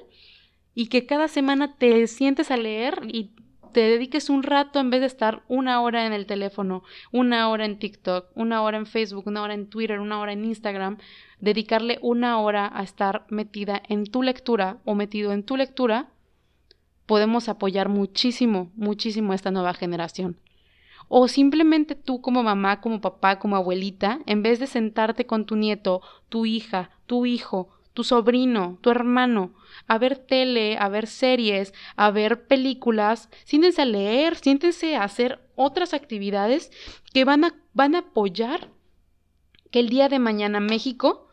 y 0.75 0.89
que 0.89 1.07
cada 1.07 1.27
semana 1.29 1.77
te 1.79 2.07
sientes 2.07 2.51
a 2.51 2.59
leer 2.59 3.01
y 3.09 3.31
te 3.73 3.81
dediques 3.81 4.31
un 4.31 4.43
rato 4.43 4.81
en 4.81 4.91
vez 4.91 5.01
de 5.01 5.07
estar 5.07 5.43
una 5.49 5.81
hora 5.81 6.07
en 6.07 6.13
el 6.13 6.27
teléfono, 6.27 6.83
una 7.13 7.49
hora 7.49 7.65
en 7.65 7.79
TikTok, 7.79 8.27
una 8.35 8.63
hora 8.63 8.79
en 8.79 8.87
Facebook, 8.87 9.27
una 9.27 9.43
hora 9.43 9.55
en 9.55 9.69
Twitter, 9.69 10.01
una 10.01 10.21
hora 10.21 10.33
en 10.33 10.45
Instagram, 10.45 10.99
dedicarle 11.39 11.99
una 12.03 12.39
hora 12.39 12.71
a 12.73 12.83
estar 12.83 13.25
metida 13.29 13.83
en 13.89 14.05
tu 14.05 14.23
lectura 14.23 14.79
o 14.85 14.95
metido 14.95 15.33
en 15.33 15.45
tu 15.45 15.57
lectura, 15.57 16.11
podemos 17.11 17.49
apoyar 17.49 17.89
muchísimo, 17.89 18.71
muchísimo 18.77 19.33
a 19.33 19.35
esta 19.35 19.51
nueva 19.51 19.75
generación. 19.75 20.37
O 21.09 21.27
simplemente 21.27 21.97
tú 21.97 22.21
como 22.21 22.45
mamá, 22.45 22.81
como 22.81 23.01
papá, 23.01 23.41
como 23.41 23.57
abuelita, 23.57 24.21
en 24.27 24.45
vez 24.45 24.61
de 24.61 24.69
sentarte 24.69 25.27
con 25.27 25.45
tu 25.45 25.57
nieto, 25.57 26.03
tu 26.29 26.47
hija, 26.47 26.91
tu 27.07 27.27
hijo, 27.27 27.69
tu 27.95 28.05
sobrino, 28.05 28.79
tu 28.81 28.91
hermano, 28.91 29.55
a 29.89 29.99
ver 29.99 30.19
tele, 30.19 30.79
a 30.79 30.89
ver 30.89 31.09
series, 31.09 31.75
a 31.97 32.13
ver 32.13 32.47
películas, 32.47 33.29
siéntense 33.43 33.83
a 33.83 33.87
leer, 33.87 34.37
siéntense 34.37 34.95
a 34.95 35.03
hacer 35.03 35.41
otras 35.57 35.95
actividades 35.95 36.71
que 37.13 37.25
van 37.25 37.43
a, 37.43 37.57
van 37.75 37.97
a 37.97 38.07
apoyar 38.07 38.69
que 39.73 39.81
el 39.81 39.89
día 39.89 40.09
de 40.09 40.21
mañana 40.21 40.61
México 40.61 41.27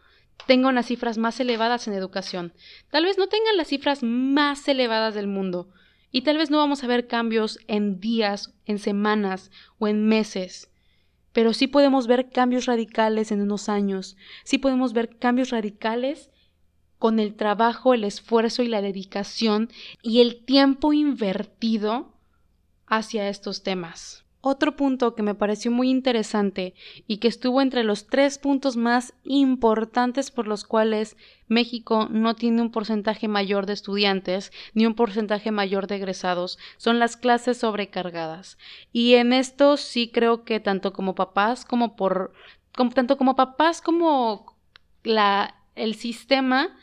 tenga 0.45 0.69
unas 0.69 0.85
cifras 0.85 1.17
más 1.17 1.39
elevadas 1.39 1.87
en 1.87 1.93
educación. 1.93 2.53
Tal 2.91 3.05
vez 3.05 3.17
no 3.17 3.27
tengan 3.27 3.57
las 3.57 3.67
cifras 3.67 4.03
más 4.03 4.67
elevadas 4.67 5.15
del 5.15 5.27
mundo, 5.27 5.69
y 6.11 6.21
tal 6.21 6.37
vez 6.37 6.49
no 6.49 6.57
vamos 6.57 6.83
a 6.83 6.87
ver 6.87 7.07
cambios 7.07 7.59
en 7.67 7.99
días, 7.99 8.53
en 8.65 8.79
semanas 8.79 9.51
o 9.77 9.87
en 9.87 10.07
meses, 10.07 10.71
pero 11.33 11.53
sí 11.53 11.67
podemos 11.67 12.07
ver 12.07 12.29
cambios 12.29 12.65
radicales 12.65 13.31
en 13.31 13.41
unos 13.41 13.69
años, 13.69 14.15
sí 14.43 14.57
podemos 14.57 14.93
ver 14.93 15.17
cambios 15.17 15.49
radicales 15.49 16.31
con 16.97 17.19
el 17.19 17.35
trabajo, 17.35 17.93
el 17.93 18.03
esfuerzo 18.03 18.63
y 18.63 18.67
la 18.67 18.81
dedicación 18.81 19.69
y 20.01 20.21
el 20.21 20.43
tiempo 20.45 20.93
invertido 20.93 22.13
hacia 22.87 23.29
estos 23.29 23.61
temas. 23.61 24.26
Otro 24.39 24.75
punto 24.75 25.15
que 25.15 25.23
me 25.23 25.33
pareció 25.33 25.71
muy 25.71 25.89
interesante 25.89 26.75
y 27.07 27.17
que 27.17 27.27
estuvo 27.27 27.61
entre 27.61 27.83
los 27.83 28.07
tres 28.07 28.37
puntos 28.37 28.77
más 28.77 29.13
importantes 29.23 30.29
por 30.29 30.47
los 30.47 30.63
cuales 30.63 31.17
México 31.47 32.07
no 32.11 32.35
tiene 32.35 32.61
un 32.61 32.71
porcentaje 32.71 33.27
mayor 33.27 33.65
de 33.65 33.73
estudiantes 33.73 34.51
ni 34.73 34.85
un 34.85 34.93
porcentaje 34.93 35.49
mayor 35.51 35.87
de 35.87 35.95
egresados 35.95 36.59
son 36.77 36.99
las 36.99 37.17
clases 37.17 37.57
sobrecargadas. 37.57 38.59
Y 38.93 39.15
en 39.15 39.33
esto 39.33 39.75
sí 39.75 40.11
creo 40.13 40.43
que 40.43 40.59
tanto 40.59 40.93
como 40.93 41.15
papás 41.15 41.65
como 41.65 41.95
por 41.95 42.31
tanto 42.93 43.17
como 43.17 43.35
papás 43.35 43.81
como 43.81 44.55
la 45.03 45.55
el 45.75 45.95
sistema 45.95 46.77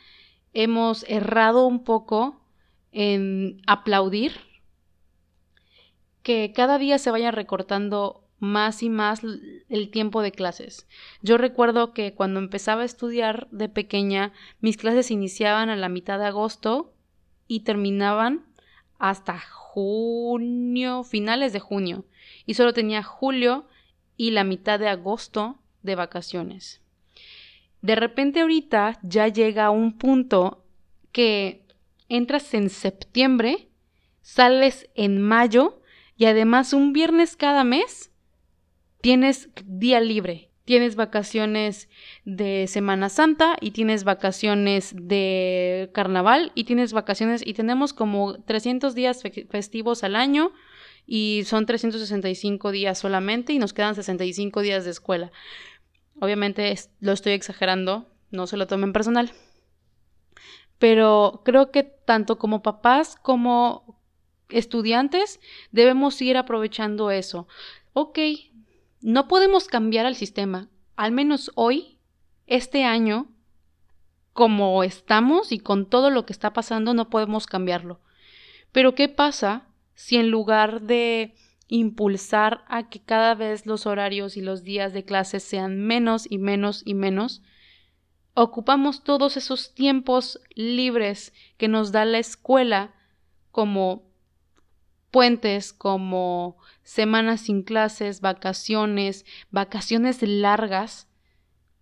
hemos 0.55 1.05
errado 1.09 1.67
un 1.67 1.85
poco 1.85 2.41
en 2.91 3.61
aplaudir 3.67 4.41
que 6.25 6.53
cada 6.57 6.79
día 6.79 6.99
se 6.99 7.13
vaya 7.13 7.31
recortando 7.31 8.25
más 8.41 8.83
y 8.83 8.89
más 8.89 9.21
el 9.69 9.91
tiempo 9.91 10.23
de 10.23 10.33
clases. 10.33 10.89
Yo 11.23 11.39
recuerdo 11.39 11.93
que 11.93 12.15
cuando 12.15 12.41
empezaba 12.41 12.83
a 12.83 12.87
estudiar 12.87 13.47
de 13.51 13.69
pequeña, 13.69 14.33
mis 14.61 14.79
clases 14.79 15.11
iniciaban 15.11 15.69
a 15.69 15.77
la 15.77 15.89
mitad 15.89 16.19
de 16.19 16.25
agosto 16.25 16.95
y 17.47 17.61
terminaban 17.61 18.47
hasta 18.99 19.39
junio, 19.39 21.05
finales 21.05 21.53
de 21.53 21.61
junio, 21.61 22.07
y 22.47 22.55
solo 22.55 22.73
tenía 22.73 23.03
julio 23.03 23.69
y 24.17 24.31
la 24.31 24.45
mitad 24.45 24.81
de 24.81 24.89
agosto 24.89 25.59
de 25.83 25.95
vacaciones. 25.95 26.81
De 27.83 27.97
repente 27.97 28.41
ahorita 28.41 28.99
ya 29.03 29.29
llega 29.29 29.69
un 29.69 29.99
punto 29.99 30.65
que 31.13 31.67
entras 32.09 32.55
en 32.55 32.71
septiembre, 32.71 33.69
sales 34.23 34.89
en 34.95 35.21
mayo 35.21 35.83
y 36.17 36.27
además 36.27 36.73
un 36.73 36.93
viernes 36.93 37.37
cada 37.37 37.65
mes 37.65 38.11
tienes 39.01 39.49
día 39.65 40.01
libre. 40.01 40.51
Tienes 40.65 40.97
vacaciones 40.97 41.91
de 42.25 42.67
Semana 42.69 43.11
Santa 43.11 43.57
y 43.61 43.73
tienes 43.73 44.05
vacaciones 44.05 44.95
de 44.97 45.91
carnaval 45.93 46.53
y 46.55 46.65
tienes 46.65 46.95
vacaciones 46.95 47.47
y 47.47 47.53
tenemos 47.53 47.93
como 47.93 48.43
300 48.43 48.95
días 48.95 49.23
festivos 49.51 50.05
al 50.05 50.17
año 50.17 50.53
y 51.07 51.43
son 51.45 51.67
365 51.67 52.71
días 52.71 52.99
solamente 52.99 53.53
y 53.53 53.59
nos 53.59 53.75
quedan 53.75 53.95
65 53.95 54.63
días 54.63 54.87
de 54.87 54.93
escuela. 54.93 55.33
Obviamente 56.19 56.75
lo 57.01 57.13
estoy 57.13 57.33
exagerando, 57.33 58.09
no 58.31 58.47
se 58.47 58.57
lo 58.57 58.67
tomen 58.67 58.95
personal. 58.95 59.33
Pero 60.79 61.43
creo 61.45 61.71
que 61.71 61.83
tanto 61.83 62.39
como 62.39 62.63
papás 62.63 63.17
como 63.17 63.94
estudiantes 64.59 65.41
debemos 65.73 66.21
ir 66.23 66.37
aprovechando 66.37 67.11
eso. 67.11 67.47
Ok, 67.93 68.19
no 69.01 69.29
podemos 69.29 69.69
cambiar 69.69 70.07
al 70.07 70.17
sistema, 70.17 70.69
al 70.97 71.13
menos 71.13 71.51
hoy, 71.55 71.99
este 72.47 72.85
año, 72.85 73.29
como 74.33 74.83
estamos 74.83 75.53
y 75.53 75.59
con 75.59 75.87
todo 75.87 76.11
lo 76.11 76.27
que 76.27 76.33
está 76.33 76.53
pasando, 76.53 76.95
no 76.95 77.11
podemos 77.11 77.47
cambiarlo. 77.47 78.01
Pero 78.73 78.95
¿qué 78.95 79.09
pasa 79.09 79.69
si 79.95 80.17
en 80.17 80.31
lugar 80.31 80.83
de 80.83 81.35
impulsar 81.69 82.65
a 82.69 82.89
que 82.89 83.01
cada 83.01 83.35
vez 83.35 83.67
los 83.67 83.87
horarios 83.87 84.37
y 84.37 84.43
los 84.43 84.65
días 84.65 84.93
de 84.93 85.05
clases 85.05 85.43
sean 85.43 85.79
menos 85.79 86.27
y 86.29 86.39
menos 86.39 86.83
y 86.85 86.95
menos, 86.95 87.43
ocupamos 88.35 89.03
todos 89.05 89.37
esos 89.37 89.75
tiempos 89.75 90.41
libres 90.55 91.33
que 91.57 91.69
nos 91.69 91.93
da 91.93 92.05
la 92.05 92.19
escuela 92.19 92.95
como 93.51 94.04
puentes 95.15 95.73
como 95.73 96.57
semanas 96.83 97.43
sin 97.43 97.63
clases, 97.63 98.21
vacaciones, 98.21 99.25
vacaciones 99.53 100.21
largas, 100.23 101.07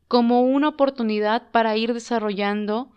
como 0.06 0.42
una 0.42 0.68
oportunidad 0.68 1.50
para 1.50 1.74
ir 1.78 1.94
desarrollando 1.94 2.92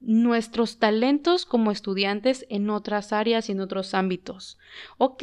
nuestros 0.00 0.80
talentos 0.80 1.46
como 1.46 1.70
estudiantes 1.70 2.46
en 2.48 2.68
otras 2.68 3.12
áreas 3.12 3.48
y 3.48 3.52
en 3.52 3.60
otros 3.60 3.94
ámbitos. 3.94 4.58
Ok, 4.98 5.22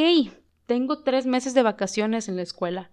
tengo 0.66 1.04
tres 1.04 1.26
meses 1.26 1.54
de 1.54 1.64
vacaciones 1.64 2.30
en 2.30 2.38
la 2.38 2.44
escuela. 2.44 2.90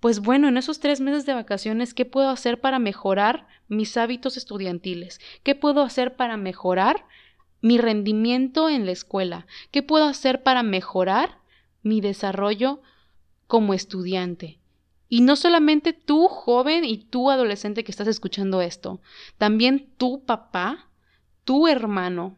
Pues 0.00 0.20
bueno, 0.20 0.48
en 0.48 0.56
esos 0.56 0.80
tres 0.80 1.02
meses 1.02 1.26
de 1.26 1.34
vacaciones, 1.34 1.92
¿qué 1.92 2.06
puedo 2.06 2.30
hacer 2.30 2.62
para 2.62 2.78
mejorar 2.78 3.46
mis 3.68 3.98
hábitos 3.98 4.38
estudiantiles? 4.38 5.20
¿Qué 5.42 5.54
puedo 5.54 5.82
hacer 5.82 6.16
para 6.16 6.38
mejorar 6.38 7.04
mi 7.64 7.78
rendimiento 7.78 8.68
en 8.68 8.84
la 8.84 8.92
escuela? 8.92 9.46
¿Qué 9.70 9.82
puedo 9.82 10.04
hacer 10.04 10.42
para 10.42 10.62
mejorar 10.62 11.38
mi 11.82 12.02
desarrollo 12.02 12.82
como 13.46 13.72
estudiante? 13.72 14.60
Y 15.08 15.22
no 15.22 15.34
solamente 15.34 15.94
tú, 15.94 16.28
joven, 16.28 16.84
y 16.84 16.98
tú, 16.98 17.30
adolescente 17.30 17.82
que 17.82 17.90
estás 17.90 18.06
escuchando 18.06 18.60
esto, 18.60 19.00
también 19.38 19.94
tu 19.96 20.26
papá, 20.26 20.90
tu 21.44 21.66
hermano, 21.66 22.36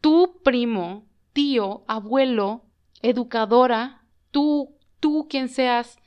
tu 0.00 0.40
primo, 0.44 1.04
tío, 1.32 1.82
abuelo, 1.88 2.62
educadora, 3.02 4.04
tú, 4.30 4.76
tú 5.00 5.26
quien 5.28 5.48
seas, 5.48 5.98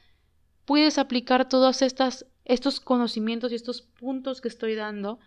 puedes 0.63 0.99
aplicar 0.99 1.49
todos 1.49 1.81
estos 1.81 2.79
conocimientos 2.79 3.51
y 3.51 3.55
estos 3.55 3.81
puntos 3.81 4.39
que 4.39 4.47
estoy 4.47 4.75
dando 4.75 5.19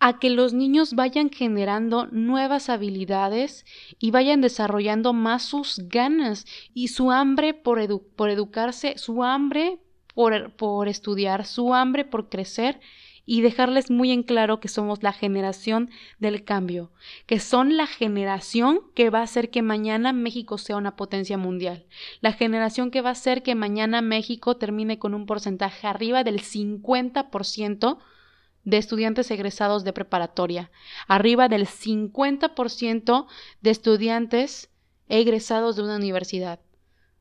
a 0.00 0.18
que 0.18 0.30
los 0.30 0.54
niños 0.54 0.94
vayan 0.94 1.30
generando 1.30 2.06
nuevas 2.06 2.70
habilidades 2.70 3.66
y 3.98 4.10
vayan 4.10 4.40
desarrollando 4.40 5.12
más 5.12 5.42
sus 5.42 5.78
ganas 5.88 6.46
y 6.72 6.88
su 6.88 7.12
hambre 7.12 7.52
por, 7.52 7.78
por 8.16 8.30
educarse, 8.30 8.96
su 8.96 9.22
hambre 9.22 9.78
por, 10.14 10.52
por 10.56 10.88
estudiar, 10.88 11.44
su 11.44 11.74
hambre 11.74 12.06
por 12.06 12.30
crecer 12.30 12.80
y 13.26 13.42
dejarles 13.42 13.90
muy 13.90 14.10
en 14.10 14.22
claro 14.22 14.58
que 14.58 14.68
somos 14.68 15.02
la 15.02 15.12
generación 15.12 15.90
del 16.18 16.44
cambio, 16.44 16.90
que 17.26 17.38
son 17.38 17.76
la 17.76 17.86
generación 17.86 18.80
que 18.94 19.10
va 19.10 19.20
a 19.20 19.24
hacer 19.24 19.50
que 19.50 19.60
mañana 19.60 20.14
México 20.14 20.56
sea 20.56 20.78
una 20.78 20.96
potencia 20.96 21.36
mundial, 21.36 21.84
la 22.22 22.32
generación 22.32 22.90
que 22.90 23.02
va 23.02 23.10
a 23.10 23.12
hacer 23.12 23.42
que 23.42 23.54
mañana 23.54 24.00
México 24.00 24.56
termine 24.56 24.98
con 24.98 25.14
un 25.14 25.26
porcentaje 25.26 25.86
arriba 25.86 26.24
del 26.24 26.40
50% 26.40 27.98
de 28.64 28.76
estudiantes 28.76 29.30
egresados 29.30 29.84
de 29.84 29.92
preparatoria, 29.92 30.70
arriba 31.06 31.48
del 31.48 31.66
50% 31.66 33.26
de 33.60 33.70
estudiantes 33.70 34.70
egresados 35.08 35.76
de 35.76 35.82
una 35.82 35.96
universidad, 35.96 36.60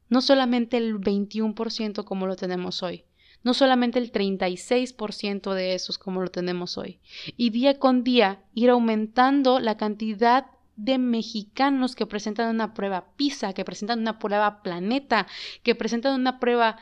no 0.09 0.21
solamente 0.21 0.77
el 0.77 0.99
21% 0.99 2.03
como 2.03 2.27
lo 2.27 2.35
tenemos 2.35 2.83
hoy, 2.83 3.05
no 3.43 3.53
solamente 3.53 3.99
el 3.99 4.11
36% 4.11 5.53
de 5.53 5.73
esos 5.73 5.97
como 5.97 6.21
lo 6.21 6.29
tenemos 6.29 6.77
hoy, 6.77 6.99
y 7.37 7.51
día 7.51 7.79
con 7.79 8.03
día 8.03 8.43
ir 8.53 8.69
aumentando 8.69 9.59
la 9.59 9.77
cantidad 9.77 10.47
de 10.75 10.97
mexicanos 10.97 11.95
que 11.95 12.05
presentan 12.05 12.49
una 12.49 12.73
prueba 12.73 13.11
PISA, 13.17 13.53
que 13.53 13.65
presentan 13.65 13.99
una 13.99 14.17
prueba 14.17 14.61
Planeta, 14.63 15.27
que 15.61 15.75
presentan 15.75 16.19
una 16.19 16.39
prueba 16.39 16.77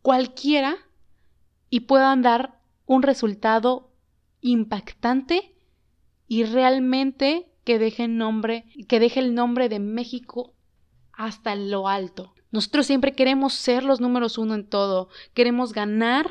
cualquiera 0.00 0.76
y 1.68 1.80
puedan 1.80 2.22
dar 2.22 2.61
un 2.92 3.02
resultado 3.02 3.90
impactante 4.42 5.54
y 6.28 6.44
realmente 6.44 7.48
que 7.64 7.78
deje, 7.78 8.06
nombre, 8.06 8.66
que 8.86 9.00
deje 9.00 9.20
el 9.20 9.34
nombre 9.34 9.70
de 9.70 9.78
México 9.78 10.54
hasta 11.12 11.54
lo 11.54 11.88
alto. 11.88 12.34
Nosotros 12.50 12.86
siempre 12.86 13.14
queremos 13.14 13.54
ser 13.54 13.82
los 13.82 14.00
números 14.00 14.36
uno 14.36 14.54
en 14.54 14.68
todo, 14.68 15.08
queremos 15.32 15.72
ganar 15.72 16.30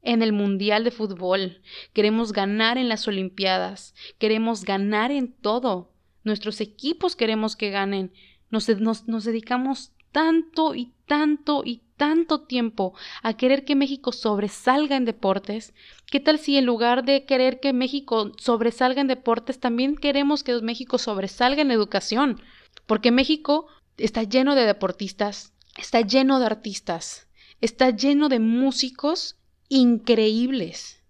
en 0.00 0.22
el 0.22 0.32
Mundial 0.32 0.82
de 0.84 0.92
Fútbol, 0.92 1.60
queremos 1.92 2.32
ganar 2.32 2.78
en 2.78 2.88
las 2.88 3.06
Olimpiadas, 3.06 3.94
queremos 4.18 4.64
ganar 4.64 5.10
en 5.10 5.32
todo. 5.32 5.92
Nuestros 6.24 6.62
equipos 6.62 7.16
queremos 7.16 7.54
que 7.54 7.70
ganen. 7.70 8.12
Nos, 8.50 8.68
nos, 8.80 9.08
nos 9.08 9.24
dedicamos 9.24 9.92
tanto 10.10 10.74
y 10.74 10.94
tanto 11.06 11.64
y 11.66 11.82
tanto 11.98 12.40
tiempo 12.40 12.94
a 13.22 13.34
querer 13.34 13.66
que 13.66 13.74
México 13.74 14.12
sobresalga 14.12 14.96
en 14.96 15.04
deportes, 15.04 15.74
¿qué 16.06 16.20
tal 16.20 16.38
si 16.38 16.56
en 16.56 16.64
lugar 16.64 17.04
de 17.04 17.26
querer 17.26 17.60
que 17.60 17.74
México 17.74 18.32
sobresalga 18.38 19.02
en 19.02 19.08
deportes, 19.08 19.60
también 19.60 19.96
queremos 19.96 20.42
que 20.42 20.62
México 20.62 20.96
sobresalga 20.96 21.60
en 21.60 21.70
educación? 21.70 22.40
Porque 22.86 23.10
México 23.10 23.66
está 23.98 24.22
lleno 24.22 24.54
de 24.54 24.64
deportistas, 24.64 25.52
está 25.76 26.00
lleno 26.00 26.38
de 26.38 26.46
artistas, 26.46 27.28
está 27.60 27.90
lleno 27.90 28.30
de 28.30 28.38
músicos 28.38 29.36
increíbles. 29.68 31.02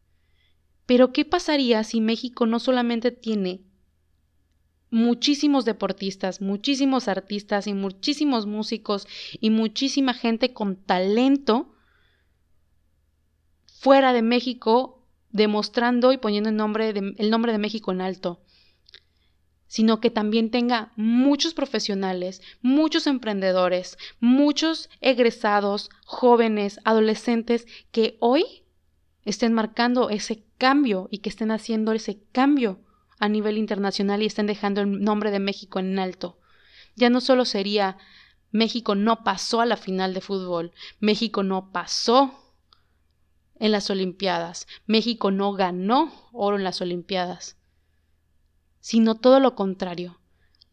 Pero 0.86 1.12
¿qué 1.12 1.24
pasaría 1.24 1.84
si 1.84 2.00
México 2.00 2.46
no 2.46 2.58
solamente 2.58 3.12
tiene 3.12 3.67
muchísimos 4.90 5.64
deportistas, 5.64 6.40
muchísimos 6.40 7.08
artistas 7.08 7.66
y 7.66 7.74
muchísimos 7.74 8.46
músicos 8.46 9.06
y 9.40 9.50
muchísima 9.50 10.14
gente 10.14 10.52
con 10.52 10.76
talento 10.76 11.74
fuera 13.66 14.12
de 14.12 14.22
México 14.22 15.06
demostrando 15.30 16.12
y 16.12 16.18
poniendo 16.18 16.50
el 16.50 16.56
nombre 16.56 16.92
de, 16.92 17.14
el 17.16 17.30
nombre 17.30 17.52
de 17.52 17.58
México 17.58 17.92
en 17.92 18.00
alto, 18.00 18.40
sino 19.66 20.00
que 20.00 20.10
también 20.10 20.50
tenga 20.50 20.92
muchos 20.96 21.54
profesionales, 21.54 22.40
muchos 22.62 23.06
emprendedores, 23.06 23.98
muchos 24.20 24.88
egresados, 25.00 25.90
jóvenes, 26.06 26.80
adolescentes 26.84 27.66
que 27.92 28.16
hoy 28.20 28.64
estén 29.24 29.52
marcando 29.52 30.08
ese 30.08 30.44
cambio 30.56 31.08
y 31.10 31.18
que 31.18 31.28
estén 31.28 31.50
haciendo 31.50 31.92
ese 31.92 32.22
cambio 32.32 32.80
a 33.18 33.28
nivel 33.28 33.58
internacional 33.58 34.22
y 34.22 34.26
estén 34.26 34.46
dejando 34.46 34.80
el 34.80 35.00
nombre 35.02 35.30
de 35.30 35.40
México 35.40 35.78
en 35.78 35.98
alto. 35.98 36.38
Ya 36.96 37.10
no 37.10 37.20
solo 37.20 37.44
sería 37.44 37.96
México 38.50 38.94
no 38.94 39.24
pasó 39.24 39.60
a 39.60 39.66
la 39.66 39.76
final 39.76 40.14
de 40.14 40.20
fútbol, 40.20 40.72
México 41.00 41.42
no 41.42 41.70
pasó 41.70 42.54
en 43.56 43.72
las 43.72 43.90
Olimpiadas, 43.90 44.66
México 44.86 45.30
no 45.30 45.52
ganó 45.52 46.12
oro 46.32 46.56
en 46.56 46.64
las 46.64 46.80
Olimpiadas, 46.80 47.56
sino 48.80 49.16
todo 49.16 49.40
lo 49.40 49.54
contrario. 49.54 50.17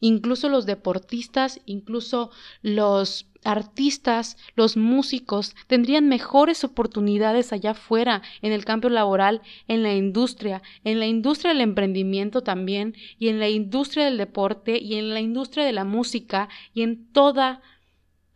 Incluso 0.07 0.49
los 0.49 0.67
deportistas, 0.67 1.61
incluso 1.65 2.29
los 2.61 3.25
artistas, 3.43 4.37
los 4.55 4.77
músicos 4.77 5.55
tendrían 5.65 6.07
mejores 6.07 6.63
oportunidades 6.63 7.51
allá 7.51 7.71
afuera, 7.71 8.21
en 8.43 8.51
el 8.51 8.65
campo 8.65 8.89
laboral, 8.89 9.41
en 9.67 9.81
la 9.81 9.95
industria, 9.95 10.61
en 10.83 10.99
la 10.99 11.07
industria 11.07 11.53
del 11.53 11.61
emprendimiento 11.61 12.43
también, 12.43 12.93
y 13.17 13.29
en 13.29 13.39
la 13.39 13.49
industria 13.49 14.05
del 14.05 14.19
deporte, 14.19 14.77
y 14.77 14.93
en 14.93 15.09
la 15.09 15.21
industria 15.21 15.65
de 15.65 15.73
la 15.73 15.85
música, 15.85 16.49
y 16.75 16.83
en 16.83 17.11
toda, 17.11 17.63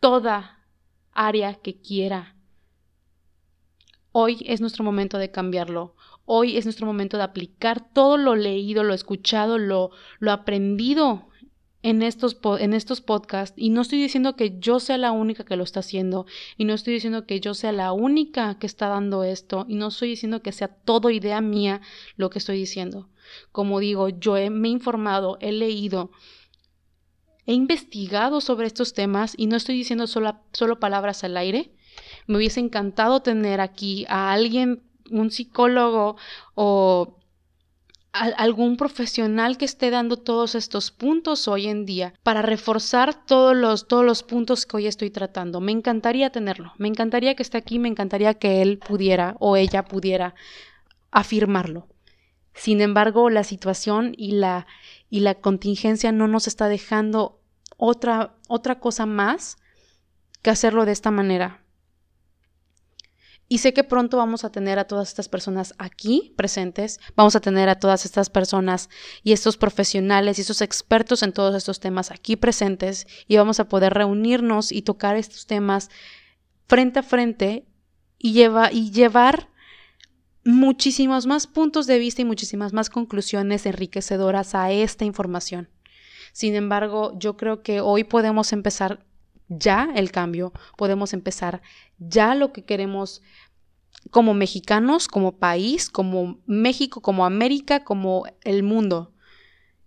toda 0.00 0.66
área 1.12 1.54
que 1.54 1.80
quiera. 1.80 2.34
Hoy 4.10 4.38
es 4.44 4.60
nuestro 4.60 4.82
momento 4.82 5.18
de 5.18 5.30
cambiarlo. 5.30 5.94
Hoy 6.24 6.56
es 6.56 6.64
nuestro 6.64 6.84
momento 6.84 7.16
de 7.16 7.22
aplicar 7.22 7.92
todo 7.92 8.16
lo 8.16 8.34
leído, 8.34 8.82
lo 8.82 8.92
escuchado, 8.92 9.56
lo, 9.56 9.92
lo 10.18 10.32
aprendido 10.32 11.29
en 11.82 12.02
estos, 12.02 12.36
en 12.58 12.74
estos 12.74 13.00
podcasts 13.00 13.54
y 13.56 13.70
no 13.70 13.82
estoy 13.82 14.00
diciendo 14.00 14.36
que 14.36 14.58
yo 14.58 14.80
sea 14.80 14.98
la 14.98 15.12
única 15.12 15.44
que 15.44 15.56
lo 15.56 15.64
está 15.64 15.80
haciendo 15.80 16.26
y 16.56 16.64
no 16.64 16.74
estoy 16.74 16.94
diciendo 16.94 17.26
que 17.26 17.40
yo 17.40 17.54
sea 17.54 17.72
la 17.72 17.92
única 17.92 18.58
que 18.58 18.66
está 18.66 18.88
dando 18.88 19.24
esto 19.24 19.64
y 19.68 19.76
no 19.76 19.88
estoy 19.88 20.10
diciendo 20.10 20.42
que 20.42 20.52
sea 20.52 20.68
todo 20.68 21.10
idea 21.10 21.40
mía 21.40 21.80
lo 22.16 22.30
que 22.30 22.38
estoy 22.38 22.58
diciendo. 22.58 23.08
Como 23.52 23.80
digo, 23.80 24.08
yo 24.08 24.34
me 24.50 24.68
he 24.68 24.72
informado, 24.72 25.38
he 25.40 25.52
leído, 25.52 26.10
he 27.46 27.54
investigado 27.54 28.40
sobre 28.40 28.66
estos 28.66 28.92
temas 28.92 29.34
y 29.36 29.46
no 29.46 29.56
estoy 29.56 29.76
diciendo 29.76 30.06
solo, 30.06 30.36
solo 30.52 30.80
palabras 30.80 31.24
al 31.24 31.36
aire. 31.36 31.72
Me 32.26 32.36
hubiese 32.36 32.60
encantado 32.60 33.22
tener 33.22 33.60
aquí 33.60 34.04
a 34.08 34.32
alguien, 34.32 34.82
un 35.10 35.30
psicólogo 35.30 36.16
o 36.54 37.19
algún 38.12 38.76
profesional 38.76 39.56
que 39.56 39.64
esté 39.64 39.90
dando 39.90 40.16
todos 40.16 40.54
estos 40.54 40.90
puntos 40.90 41.46
hoy 41.46 41.68
en 41.68 41.86
día 41.86 42.12
para 42.22 42.42
reforzar 42.42 43.24
todos 43.26 43.56
los, 43.56 43.86
todos 43.86 44.04
los 44.04 44.22
puntos 44.22 44.66
que 44.66 44.78
hoy 44.78 44.86
estoy 44.86 45.10
tratando. 45.10 45.60
Me 45.60 45.72
encantaría 45.72 46.30
tenerlo, 46.30 46.72
me 46.78 46.88
encantaría 46.88 47.34
que 47.34 47.42
esté 47.42 47.58
aquí, 47.58 47.78
me 47.78 47.88
encantaría 47.88 48.34
que 48.34 48.62
él 48.62 48.78
pudiera 48.78 49.36
o 49.38 49.56
ella 49.56 49.84
pudiera 49.84 50.34
afirmarlo. 51.10 51.88
Sin 52.52 52.80
embargo, 52.80 53.30
la 53.30 53.44
situación 53.44 54.12
y 54.16 54.32
la, 54.32 54.66
y 55.08 55.20
la 55.20 55.34
contingencia 55.36 56.10
no 56.10 56.26
nos 56.26 56.48
está 56.48 56.68
dejando 56.68 57.40
otra, 57.76 58.34
otra 58.48 58.80
cosa 58.80 59.06
más 59.06 59.56
que 60.42 60.50
hacerlo 60.50 60.84
de 60.84 60.92
esta 60.92 61.10
manera. 61.10 61.62
Y 63.52 63.58
sé 63.58 63.74
que 63.74 63.82
pronto 63.82 64.16
vamos 64.16 64.44
a 64.44 64.52
tener 64.52 64.78
a 64.78 64.84
todas 64.84 65.08
estas 65.08 65.28
personas 65.28 65.74
aquí 65.76 66.32
presentes, 66.36 67.00
vamos 67.16 67.34
a 67.34 67.40
tener 67.40 67.68
a 67.68 67.80
todas 67.80 68.04
estas 68.04 68.30
personas 68.30 68.88
y 69.24 69.32
estos 69.32 69.56
profesionales 69.56 70.38
y 70.38 70.42
estos 70.42 70.62
expertos 70.62 71.24
en 71.24 71.32
todos 71.32 71.56
estos 71.56 71.80
temas 71.80 72.12
aquí 72.12 72.36
presentes 72.36 73.08
y 73.26 73.38
vamos 73.38 73.58
a 73.58 73.68
poder 73.68 73.92
reunirnos 73.92 74.70
y 74.70 74.82
tocar 74.82 75.16
estos 75.16 75.48
temas 75.48 75.90
frente 76.68 77.00
a 77.00 77.02
frente 77.02 77.66
y, 78.20 78.34
lleva, 78.34 78.70
y 78.70 78.92
llevar 78.92 79.48
muchísimos 80.44 81.26
más 81.26 81.48
puntos 81.48 81.88
de 81.88 81.98
vista 81.98 82.22
y 82.22 82.26
muchísimas 82.26 82.72
más 82.72 82.88
conclusiones 82.88 83.66
enriquecedoras 83.66 84.54
a 84.54 84.70
esta 84.70 85.04
información. 85.04 85.68
Sin 86.32 86.54
embargo, 86.54 87.18
yo 87.18 87.36
creo 87.36 87.64
que 87.64 87.80
hoy 87.80 88.04
podemos 88.04 88.52
empezar 88.52 89.04
ya 89.50 89.90
el 89.94 90.12
cambio, 90.12 90.52
podemos 90.78 91.12
empezar 91.12 91.60
ya 91.98 92.34
lo 92.34 92.52
que 92.52 92.64
queremos 92.64 93.20
como 94.10 94.32
mexicanos, 94.32 95.08
como 95.08 95.32
país, 95.32 95.90
como 95.90 96.38
México, 96.46 97.02
como 97.02 97.26
América, 97.26 97.84
como 97.84 98.24
el 98.42 98.62
mundo. 98.62 99.12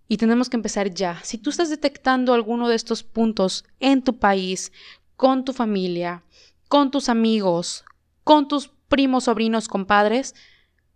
Y 0.06 0.18
tenemos 0.18 0.48
que 0.48 0.56
empezar 0.56 0.92
ya. 0.92 1.18
Si 1.24 1.38
tú 1.38 1.50
estás 1.50 1.70
detectando 1.70 2.34
alguno 2.34 2.68
de 2.68 2.76
estos 2.76 3.02
puntos 3.02 3.64
en 3.80 4.02
tu 4.02 4.18
país, 4.18 4.70
con 5.16 5.44
tu 5.44 5.52
familia, 5.52 6.22
con 6.68 6.90
tus 6.90 7.08
amigos, 7.08 7.84
con 8.22 8.46
tus 8.46 8.68
primos, 8.88 9.24
sobrinos, 9.24 9.66
compadres, 9.66 10.34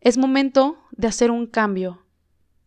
es 0.01 0.19
momento 0.19 0.79
de 0.93 1.09
hacer 1.09 1.31
un 1.31 1.47
cambio. 1.47 2.05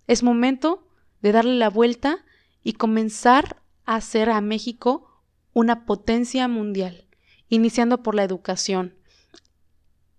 Es 0.07 0.23
momento 0.23 0.87
de 1.21 1.31
darle 1.31 1.55
la 1.55 1.69
vuelta 1.69 2.25
y 2.63 2.73
comenzar 2.73 3.61
a 3.85 3.95
hacer 3.95 4.29
a 4.29 4.41
México 4.41 5.10
una 5.53 5.85
potencia 5.85 6.47
mundial, 6.47 7.07
iniciando 7.49 8.03
por 8.03 8.15
la 8.15 8.23
educación, 8.23 8.95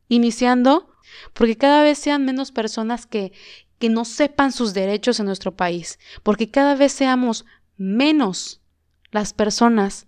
iniciando 0.09 0.93
porque 1.33 1.57
cada 1.57 1.83
vez 1.83 1.99
sean 1.99 2.25
menos 2.25 2.53
personas 2.53 3.07
que, 3.07 3.33
que 3.79 3.89
no 3.89 4.05
sepan 4.05 4.53
sus 4.53 4.75
derechos 4.75 5.21
en 5.21 5.27
nuestro 5.27 5.57
país, 5.57 5.99
porque 6.23 6.51
cada 6.51 6.75
vez 6.75 6.93
seamos 6.93 7.45
menos 7.77 8.61
las 9.11 9.33
personas 9.33 10.07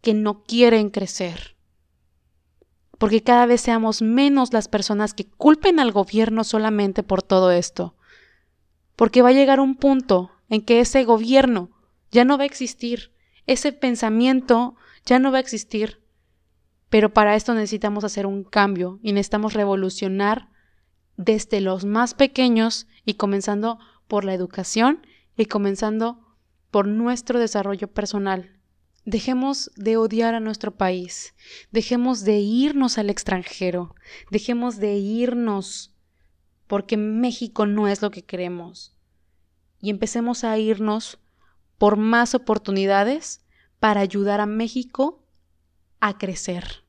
que 0.00 0.14
no 0.14 0.42
quieren 0.42 0.90
crecer, 0.90 1.56
porque 2.98 3.22
cada 3.22 3.46
vez 3.46 3.60
seamos 3.60 4.02
menos 4.02 4.52
las 4.52 4.68
personas 4.68 5.14
que 5.14 5.24
culpen 5.24 5.80
al 5.80 5.92
gobierno 5.92 6.44
solamente 6.44 7.02
por 7.02 7.22
todo 7.22 7.50
esto, 7.52 7.96
porque 8.96 9.22
va 9.22 9.30
a 9.30 9.32
llegar 9.32 9.60
un 9.60 9.76
punto 9.76 10.30
en 10.48 10.62
que 10.62 10.80
ese 10.80 11.04
gobierno 11.04 11.70
ya 12.10 12.24
no 12.24 12.36
va 12.36 12.44
a 12.44 12.46
existir, 12.46 13.13
ese 13.46 13.72
pensamiento 13.72 14.76
ya 15.04 15.18
no 15.18 15.30
va 15.30 15.38
a 15.38 15.40
existir, 15.40 16.00
pero 16.88 17.12
para 17.12 17.34
esto 17.34 17.54
necesitamos 17.54 18.04
hacer 18.04 18.26
un 18.26 18.44
cambio 18.44 18.98
y 19.02 19.12
necesitamos 19.12 19.54
revolucionar 19.54 20.48
desde 21.16 21.60
los 21.60 21.84
más 21.84 22.14
pequeños 22.14 22.86
y 23.04 23.14
comenzando 23.14 23.78
por 24.08 24.24
la 24.24 24.34
educación 24.34 25.06
y 25.36 25.46
comenzando 25.46 26.36
por 26.70 26.86
nuestro 26.86 27.38
desarrollo 27.38 27.88
personal. 27.88 28.58
Dejemos 29.04 29.70
de 29.76 29.96
odiar 29.96 30.34
a 30.34 30.40
nuestro 30.40 30.76
país, 30.76 31.34
dejemos 31.70 32.24
de 32.24 32.38
irnos 32.38 32.96
al 32.96 33.10
extranjero, 33.10 33.94
dejemos 34.30 34.78
de 34.78 34.94
irnos 34.94 35.94
porque 36.66 36.96
México 36.96 37.66
no 37.66 37.86
es 37.88 38.00
lo 38.00 38.10
que 38.10 38.24
queremos. 38.24 38.96
Y 39.80 39.90
empecemos 39.90 40.44
a 40.44 40.56
irnos 40.58 41.18
por 41.84 41.98
más 41.98 42.34
oportunidades 42.34 43.42
para 43.78 44.00
ayudar 44.00 44.40
a 44.40 44.46
México 44.46 45.22
a 46.00 46.16
crecer. 46.16 46.82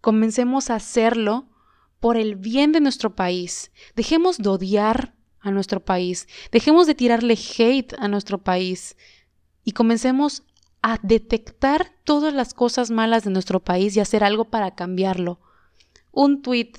Comencemos 0.00 0.70
a 0.70 0.76
hacerlo 0.76 1.48
por 1.98 2.16
el 2.16 2.36
bien 2.36 2.70
de 2.70 2.80
nuestro 2.80 3.16
país. 3.16 3.72
Dejemos 3.96 4.38
de 4.38 4.50
odiar 4.50 5.16
a 5.40 5.50
nuestro 5.50 5.84
país. 5.84 6.28
Dejemos 6.52 6.86
de 6.86 6.94
tirarle 6.94 7.34
hate 7.34 7.92
a 7.98 8.06
nuestro 8.06 8.38
país. 8.38 8.96
Y 9.64 9.72
comencemos 9.72 10.44
a 10.80 11.00
detectar 11.02 11.90
todas 12.04 12.32
las 12.32 12.54
cosas 12.54 12.92
malas 12.92 13.24
de 13.24 13.30
nuestro 13.30 13.58
país 13.58 13.96
y 13.96 13.98
hacer 13.98 14.22
algo 14.22 14.44
para 14.44 14.76
cambiarlo. 14.76 15.40
Un 16.12 16.40
tweet 16.40 16.74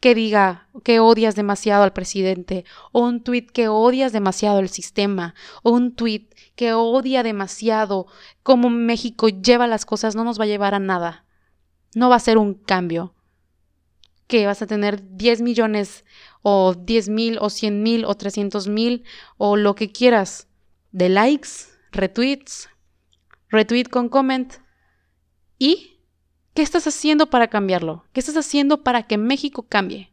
que 0.00 0.14
diga 0.14 0.68
que 0.84 1.00
odias 1.00 1.34
demasiado 1.34 1.82
al 1.82 1.92
presidente, 1.92 2.64
o 2.92 3.00
un 3.00 3.22
tweet 3.22 3.46
que 3.46 3.68
odias 3.68 4.12
demasiado 4.12 4.58
el 4.58 4.68
sistema, 4.68 5.34
o 5.62 5.70
un 5.70 5.94
tweet 5.94 6.28
que 6.54 6.72
odia 6.74 7.22
demasiado 7.22 8.06
cómo 8.42 8.70
México 8.70 9.28
lleva 9.28 9.66
las 9.66 9.86
cosas, 9.86 10.14
no 10.14 10.24
nos 10.24 10.38
va 10.38 10.44
a 10.44 10.48
llevar 10.48 10.74
a 10.74 10.78
nada. 10.78 11.24
No 11.94 12.08
va 12.08 12.16
a 12.16 12.20
ser 12.20 12.38
un 12.38 12.54
cambio 12.54 13.14
que 14.26 14.46
vas 14.46 14.60
a 14.60 14.66
tener 14.66 15.16
10 15.16 15.40
millones 15.42 16.04
o 16.42 16.74
10 16.74 17.08
mil 17.08 17.38
o 17.40 17.48
100 17.48 17.82
mil 17.82 18.04
o 18.04 18.14
300 18.14 18.68
mil 18.68 19.04
o 19.36 19.56
lo 19.56 19.74
que 19.74 19.92
quieras 19.92 20.48
de 20.92 21.08
likes, 21.08 21.50
retweets, 21.92 22.68
retweet 23.50 23.84
con 23.84 24.08
comment. 24.08 24.54
¿Y 25.58 25.95
qué 26.56 26.62
estás 26.62 26.86
haciendo 26.86 27.30
para 27.30 27.48
cambiarlo? 27.48 28.04
¿Qué 28.12 28.18
estás 28.18 28.36
haciendo 28.36 28.82
para 28.82 29.04
que 29.04 29.18
México 29.18 29.66
cambie? 29.68 30.10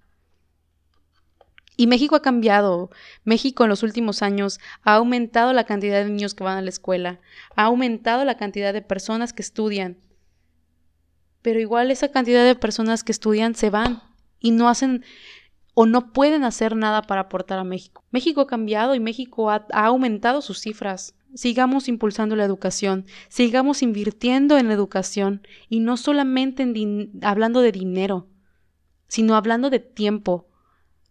Y 1.76 1.88
México 1.88 2.16
ha 2.16 2.22
cambiado. 2.22 2.92
México 3.24 3.64
en 3.64 3.70
los 3.70 3.82
últimos 3.82 4.22
años 4.22 4.60
ha 4.84 4.96
aumentado 4.96 5.54
la 5.54 5.64
cantidad 5.64 6.04
de 6.04 6.10
niños 6.10 6.36
que 6.36 6.44
van 6.44 6.58
a 6.58 6.62
la 6.62 6.70
escuela, 6.70 7.20
ha 7.56 7.64
aumentado 7.64 8.26
la 8.26 8.38
cantidad 8.38 8.74
de 8.74 8.82
personas 8.82 9.34
que 9.34 9.42
estudian, 9.42 9.98
pero 11.42 11.60
igual 11.60 11.90
esa 11.90 12.10
cantidad 12.10 12.46
de 12.46 12.56
personas 12.56 13.04
que 13.04 13.12
estudian 13.14 13.56
se 13.56 13.70
van 13.70 14.04
y 14.40 14.52
no 14.52 14.70
hacen 14.70 15.04
o 15.74 15.86
no 15.86 16.12
pueden 16.14 16.44
hacer 16.44 16.76
nada 16.76 17.02
para 17.04 17.22
aportar 17.22 17.58
a 17.58 17.64
México. 17.64 18.04
México 18.12 18.42
ha 18.42 18.48
cambiado 18.48 18.96
y 18.96 19.00
México 19.00 19.50
ha, 19.50 19.66
aumentado 19.72 20.42
sus 20.42 20.60
cifras. 20.60 21.16
Sigamos 21.36 21.88
impulsando 21.88 22.36
la 22.36 22.44
educación, 22.44 23.06
sigamos 23.28 23.82
invirtiendo 23.82 24.58
en 24.58 24.68
la 24.68 24.74
educación 24.74 25.42
y 25.68 25.80
no 25.80 25.98
solamente 25.98 26.66
hablando 27.22 27.62
de 27.62 27.72
dinero, 27.72 28.28
sino 29.08 29.36
hablando 29.36 29.70
de 29.70 29.80
tiempo, 29.80 30.48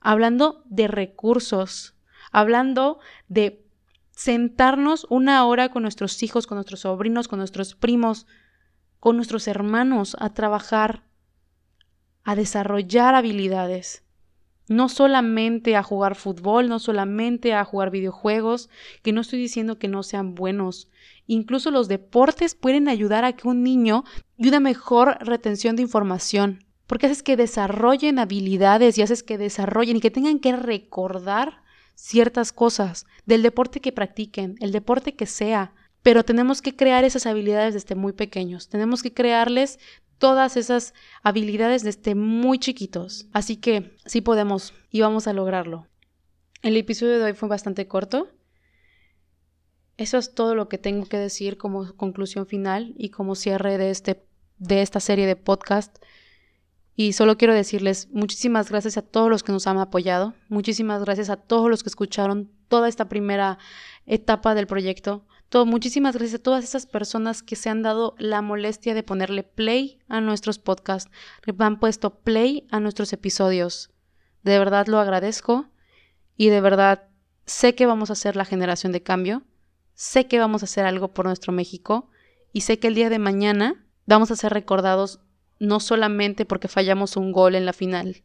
hablando 0.00 0.62
de 0.66 0.88
recursos, 0.88 1.94
hablando 2.30 3.00
de 3.28 3.64
sentarnos 4.12 5.06
una 5.10 5.44
hora 5.44 5.70
con 5.70 5.82
nuestros 5.82 6.22
hijos, 6.22 6.46
con 6.46 6.56
nuestros 6.56 6.80
sobrinos, 6.80 7.28
con 7.28 7.38
nuestros 7.38 7.74
primos, 7.74 8.26
con 9.00 9.16
nuestros 9.16 9.48
hermanos 9.48 10.16
a 10.20 10.32
trabajar, 10.32 11.02
a 12.22 12.36
desarrollar 12.36 13.16
habilidades. 13.16 14.04
No 14.68 14.88
solamente 14.88 15.76
a 15.76 15.82
jugar 15.82 16.14
fútbol, 16.14 16.68
no 16.68 16.78
solamente 16.78 17.52
a 17.52 17.64
jugar 17.64 17.90
videojuegos, 17.90 18.70
que 19.02 19.12
no 19.12 19.20
estoy 19.20 19.38
diciendo 19.38 19.78
que 19.78 19.88
no 19.88 20.02
sean 20.02 20.34
buenos. 20.34 20.88
Incluso 21.26 21.70
los 21.70 21.88
deportes 21.88 22.54
pueden 22.54 22.88
ayudar 22.88 23.24
a 23.24 23.32
que 23.32 23.48
un 23.48 23.62
niño 23.62 24.04
y 24.36 24.48
una 24.48 24.60
mejor 24.60 25.18
retención 25.20 25.76
de 25.76 25.82
información, 25.82 26.64
porque 26.86 27.06
haces 27.06 27.22
que 27.22 27.36
desarrollen 27.36 28.18
habilidades 28.18 28.98
y 28.98 29.02
haces 29.02 29.22
que 29.22 29.38
desarrollen 29.38 29.96
y 29.96 30.00
que 30.00 30.10
tengan 30.10 30.38
que 30.38 30.54
recordar 30.56 31.62
ciertas 31.94 32.52
cosas 32.52 33.06
del 33.26 33.42
deporte 33.42 33.80
que 33.80 33.92
practiquen, 33.92 34.56
el 34.60 34.72
deporte 34.72 35.14
que 35.14 35.26
sea, 35.26 35.74
pero 36.02 36.24
tenemos 36.24 36.62
que 36.62 36.74
crear 36.74 37.04
esas 37.04 37.26
habilidades 37.26 37.74
desde 37.74 37.94
muy 37.94 38.12
pequeños. 38.12 38.68
Tenemos 38.68 39.02
que 39.02 39.14
crearles 39.14 39.78
todas 40.22 40.56
esas 40.56 40.94
habilidades 41.24 41.82
desde 41.82 42.14
muy 42.14 42.60
chiquitos. 42.60 43.26
Así 43.32 43.56
que 43.56 43.96
sí 44.06 44.20
podemos 44.20 44.72
y 44.88 45.00
vamos 45.00 45.26
a 45.26 45.32
lograrlo. 45.32 45.88
El 46.62 46.76
episodio 46.76 47.18
de 47.18 47.24
hoy 47.24 47.32
fue 47.32 47.48
bastante 47.48 47.88
corto. 47.88 48.28
Eso 49.96 50.18
es 50.18 50.32
todo 50.32 50.54
lo 50.54 50.68
que 50.68 50.78
tengo 50.78 51.06
que 51.06 51.18
decir 51.18 51.58
como 51.58 51.96
conclusión 51.96 52.46
final 52.46 52.94
y 52.96 53.08
como 53.08 53.34
cierre 53.34 53.78
de, 53.78 53.90
este, 53.90 54.24
de 54.58 54.82
esta 54.82 55.00
serie 55.00 55.26
de 55.26 55.34
podcast. 55.34 55.98
Y 56.94 57.14
solo 57.14 57.36
quiero 57.36 57.52
decirles 57.52 58.08
muchísimas 58.12 58.70
gracias 58.70 58.96
a 58.96 59.02
todos 59.02 59.28
los 59.28 59.42
que 59.42 59.50
nos 59.50 59.66
han 59.66 59.78
apoyado, 59.78 60.34
muchísimas 60.48 61.02
gracias 61.02 61.30
a 61.30 61.36
todos 61.36 61.68
los 61.68 61.82
que 61.82 61.88
escucharon 61.88 62.48
toda 62.68 62.88
esta 62.88 63.08
primera 63.08 63.58
etapa 64.06 64.54
del 64.54 64.68
proyecto 64.68 65.26
muchísimas 65.66 66.16
gracias 66.16 66.40
a 66.40 66.42
todas 66.42 66.64
esas 66.64 66.86
personas 66.86 67.42
que 67.42 67.56
se 67.56 67.68
han 67.68 67.82
dado 67.82 68.14
la 68.18 68.40
molestia 68.40 68.94
de 68.94 69.02
ponerle 69.02 69.42
play 69.42 69.98
a 70.08 70.22
nuestros 70.22 70.58
podcasts, 70.58 71.10
han 71.58 71.78
puesto 71.78 72.20
play 72.20 72.66
a 72.70 72.80
nuestros 72.80 73.12
episodios. 73.12 73.90
De 74.42 74.58
verdad 74.58 74.86
lo 74.86 74.98
agradezco 74.98 75.66
y 76.38 76.48
de 76.48 76.62
verdad 76.62 77.08
sé 77.44 77.74
que 77.74 77.84
vamos 77.84 78.10
a 78.10 78.14
ser 78.14 78.34
la 78.34 78.46
generación 78.46 78.92
de 78.92 79.02
cambio, 79.02 79.42
sé 79.92 80.26
que 80.26 80.38
vamos 80.38 80.62
a 80.62 80.64
hacer 80.64 80.86
algo 80.86 81.12
por 81.12 81.26
nuestro 81.26 81.52
México 81.52 82.08
y 82.54 82.62
sé 82.62 82.78
que 82.78 82.88
el 82.88 82.94
día 82.94 83.10
de 83.10 83.18
mañana 83.18 83.84
vamos 84.06 84.30
a 84.30 84.36
ser 84.36 84.54
recordados 84.54 85.20
no 85.58 85.80
solamente 85.80 86.46
porque 86.46 86.68
fallamos 86.68 87.18
un 87.18 87.30
gol 87.30 87.56
en 87.56 87.66
la 87.66 87.74
final 87.74 88.22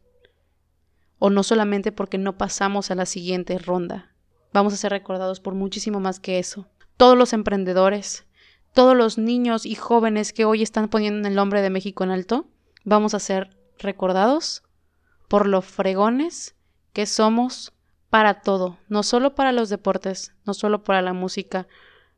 o 1.18 1.28
no 1.28 1.42
solamente 1.42 1.92
porque 1.92 2.16
no 2.16 2.38
pasamos 2.38 2.90
a 2.90 2.94
la 2.94 3.04
siguiente 3.04 3.58
ronda. 3.58 4.14
Vamos 4.54 4.72
a 4.72 4.78
ser 4.78 4.92
recordados 4.92 5.40
por 5.40 5.54
muchísimo 5.54 6.00
más 6.00 6.20
que 6.20 6.38
eso 6.38 6.68
todos 6.98 7.16
los 7.16 7.32
emprendedores, 7.32 8.26
todos 8.74 8.94
los 8.94 9.16
niños 9.16 9.64
y 9.64 9.76
jóvenes 9.76 10.32
que 10.32 10.44
hoy 10.44 10.62
están 10.62 10.88
poniendo 10.88 11.28
el 11.28 11.34
nombre 11.34 11.62
de 11.62 11.70
México 11.70 12.04
en 12.04 12.10
alto, 12.10 12.48
vamos 12.84 13.14
a 13.14 13.20
ser 13.20 13.56
recordados 13.78 14.64
por 15.28 15.46
lo 15.46 15.62
fregones 15.62 16.56
que 16.92 17.06
somos 17.06 17.72
para 18.10 18.42
todo, 18.42 18.78
no 18.88 19.04
solo 19.04 19.36
para 19.36 19.52
los 19.52 19.68
deportes, 19.68 20.34
no 20.44 20.54
solo 20.54 20.82
para 20.82 21.00
la 21.00 21.12
música, 21.12 21.68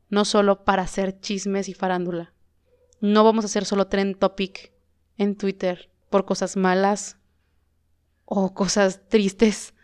no 0.09 0.25
solo 0.25 0.63
para 0.63 0.81
hacer 0.81 1.19
chismes 1.19 1.69
y 1.69 1.73
farándula. 1.75 2.33
No 3.01 3.23
vamos 3.23 3.45
a 3.45 3.49
ser 3.49 3.65
solo 3.65 3.87
trend 3.87 4.17
topic 4.17 4.73
en 5.17 5.37
Twitter 5.37 5.91
por 6.09 6.25
cosas 6.25 6.57
malas 6.57 7.17
o 8.25 8.53
cosas 8.53 9.07
tristes. 9.09 9.75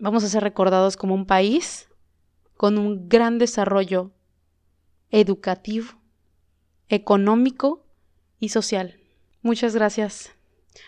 Vamos 0.00 0.24
a 0.24 0.28
ser 0.28 0.42
recordados 0.42 0.96
como 0.96 1.14
un 1.14 1.26
país 1.26 1.88
con 2.56 2.78
un 2.78 3.08
gran 3.08 3.38
desarrollo 3.38 4.12
educativo, 5.10 5.88
económico 6.88 7.86
y 8.38 8.50
social. 8.50 9.00
Muchas 9.42 9.74
gracias. 9.74 10.34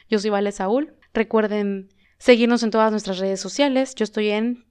Yo 0.09 0.19
soy 0.19 0.31
Vale 0.31 0.53
Saúl. 0.53 0.95
Recuerden 1.14 1.89
seguirnos 2.19 2.62
en 2.62 2.71
todas 2.71 2.91
nuestras 2.91 3.19
redes 3.19 3.41
sociales. 3.41 3.95
Yo 3.95 4.05
estoy 4.05 4.31
en 4.31 4.64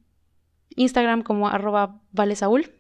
Instagram 0.76 1.24
como 1.24 1.48
arroba 1.48 2.02
Vale 2.12 2.36
Saúl, 2.36 2.72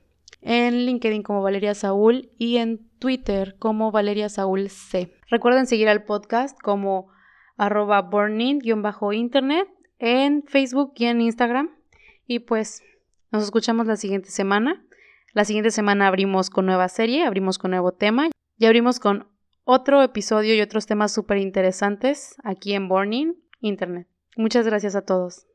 en 0.41 0.85
LinkedIn 0.85 1.23
como 1.23 1.41
Valeria 1.41 1.73
Saúl 1.73 2.31
y 2.37 2.57
en 2.57 2.87
Twitter 2.99 3.55
como 3.57 3.91
Valeria 3.91 4.29
Saúl 4.29 4.69
C. 4.69 5.13
Recuerden 5.29 5.67
seguir 5.67 5.89
al 5.89 6.03
podcast 6.03 6.59
como 6.59 7.09
arroba 7.57 8.01
burning-internet 8.01 9.67
en 9.99 10.43
Facebook 10.43 10.93
y 10.95 11.05
en 11.05 11.21
Instagram. 11.21 11.71
Y 12.27 12.39
pues 12.39 12.83
nos 13.31 13.43
escuchamos 13.43 13.87
la 13.87 13.95
siguiente 13.95 14.29
semana. 14.29 14.85
La 15.33 15.45
siguiente 15.45 15.71
semana 15.71 16.07
abrimos 16.07 16.49
con 16.49 16.65
nueva 16.65 16.89
serie, 16.89 17.25
abrimos 17.25 17.57
con 17.57 17.71
nuevo 17.71 17.91
tema 17.91 18.29
y 18.57 18.65
abrimos 18.65 18.99
con 18.99 19.27
otro 19.63 20.01
episodio 20.01 20.55
y 20.55 20.61
otros 20.61 20.85
temas 20.85 21.11
súper 21.11 21.37
interesantes 21.37 22.35
aquí 22.43 22.73
en 22.73 22.87
Burning 22.87 23.33
Internet. 23.59 24.07
Muchas 24.37 24.65
gracias 24.65 24.95
a 24.95 25.01
todos. 25.01 25.45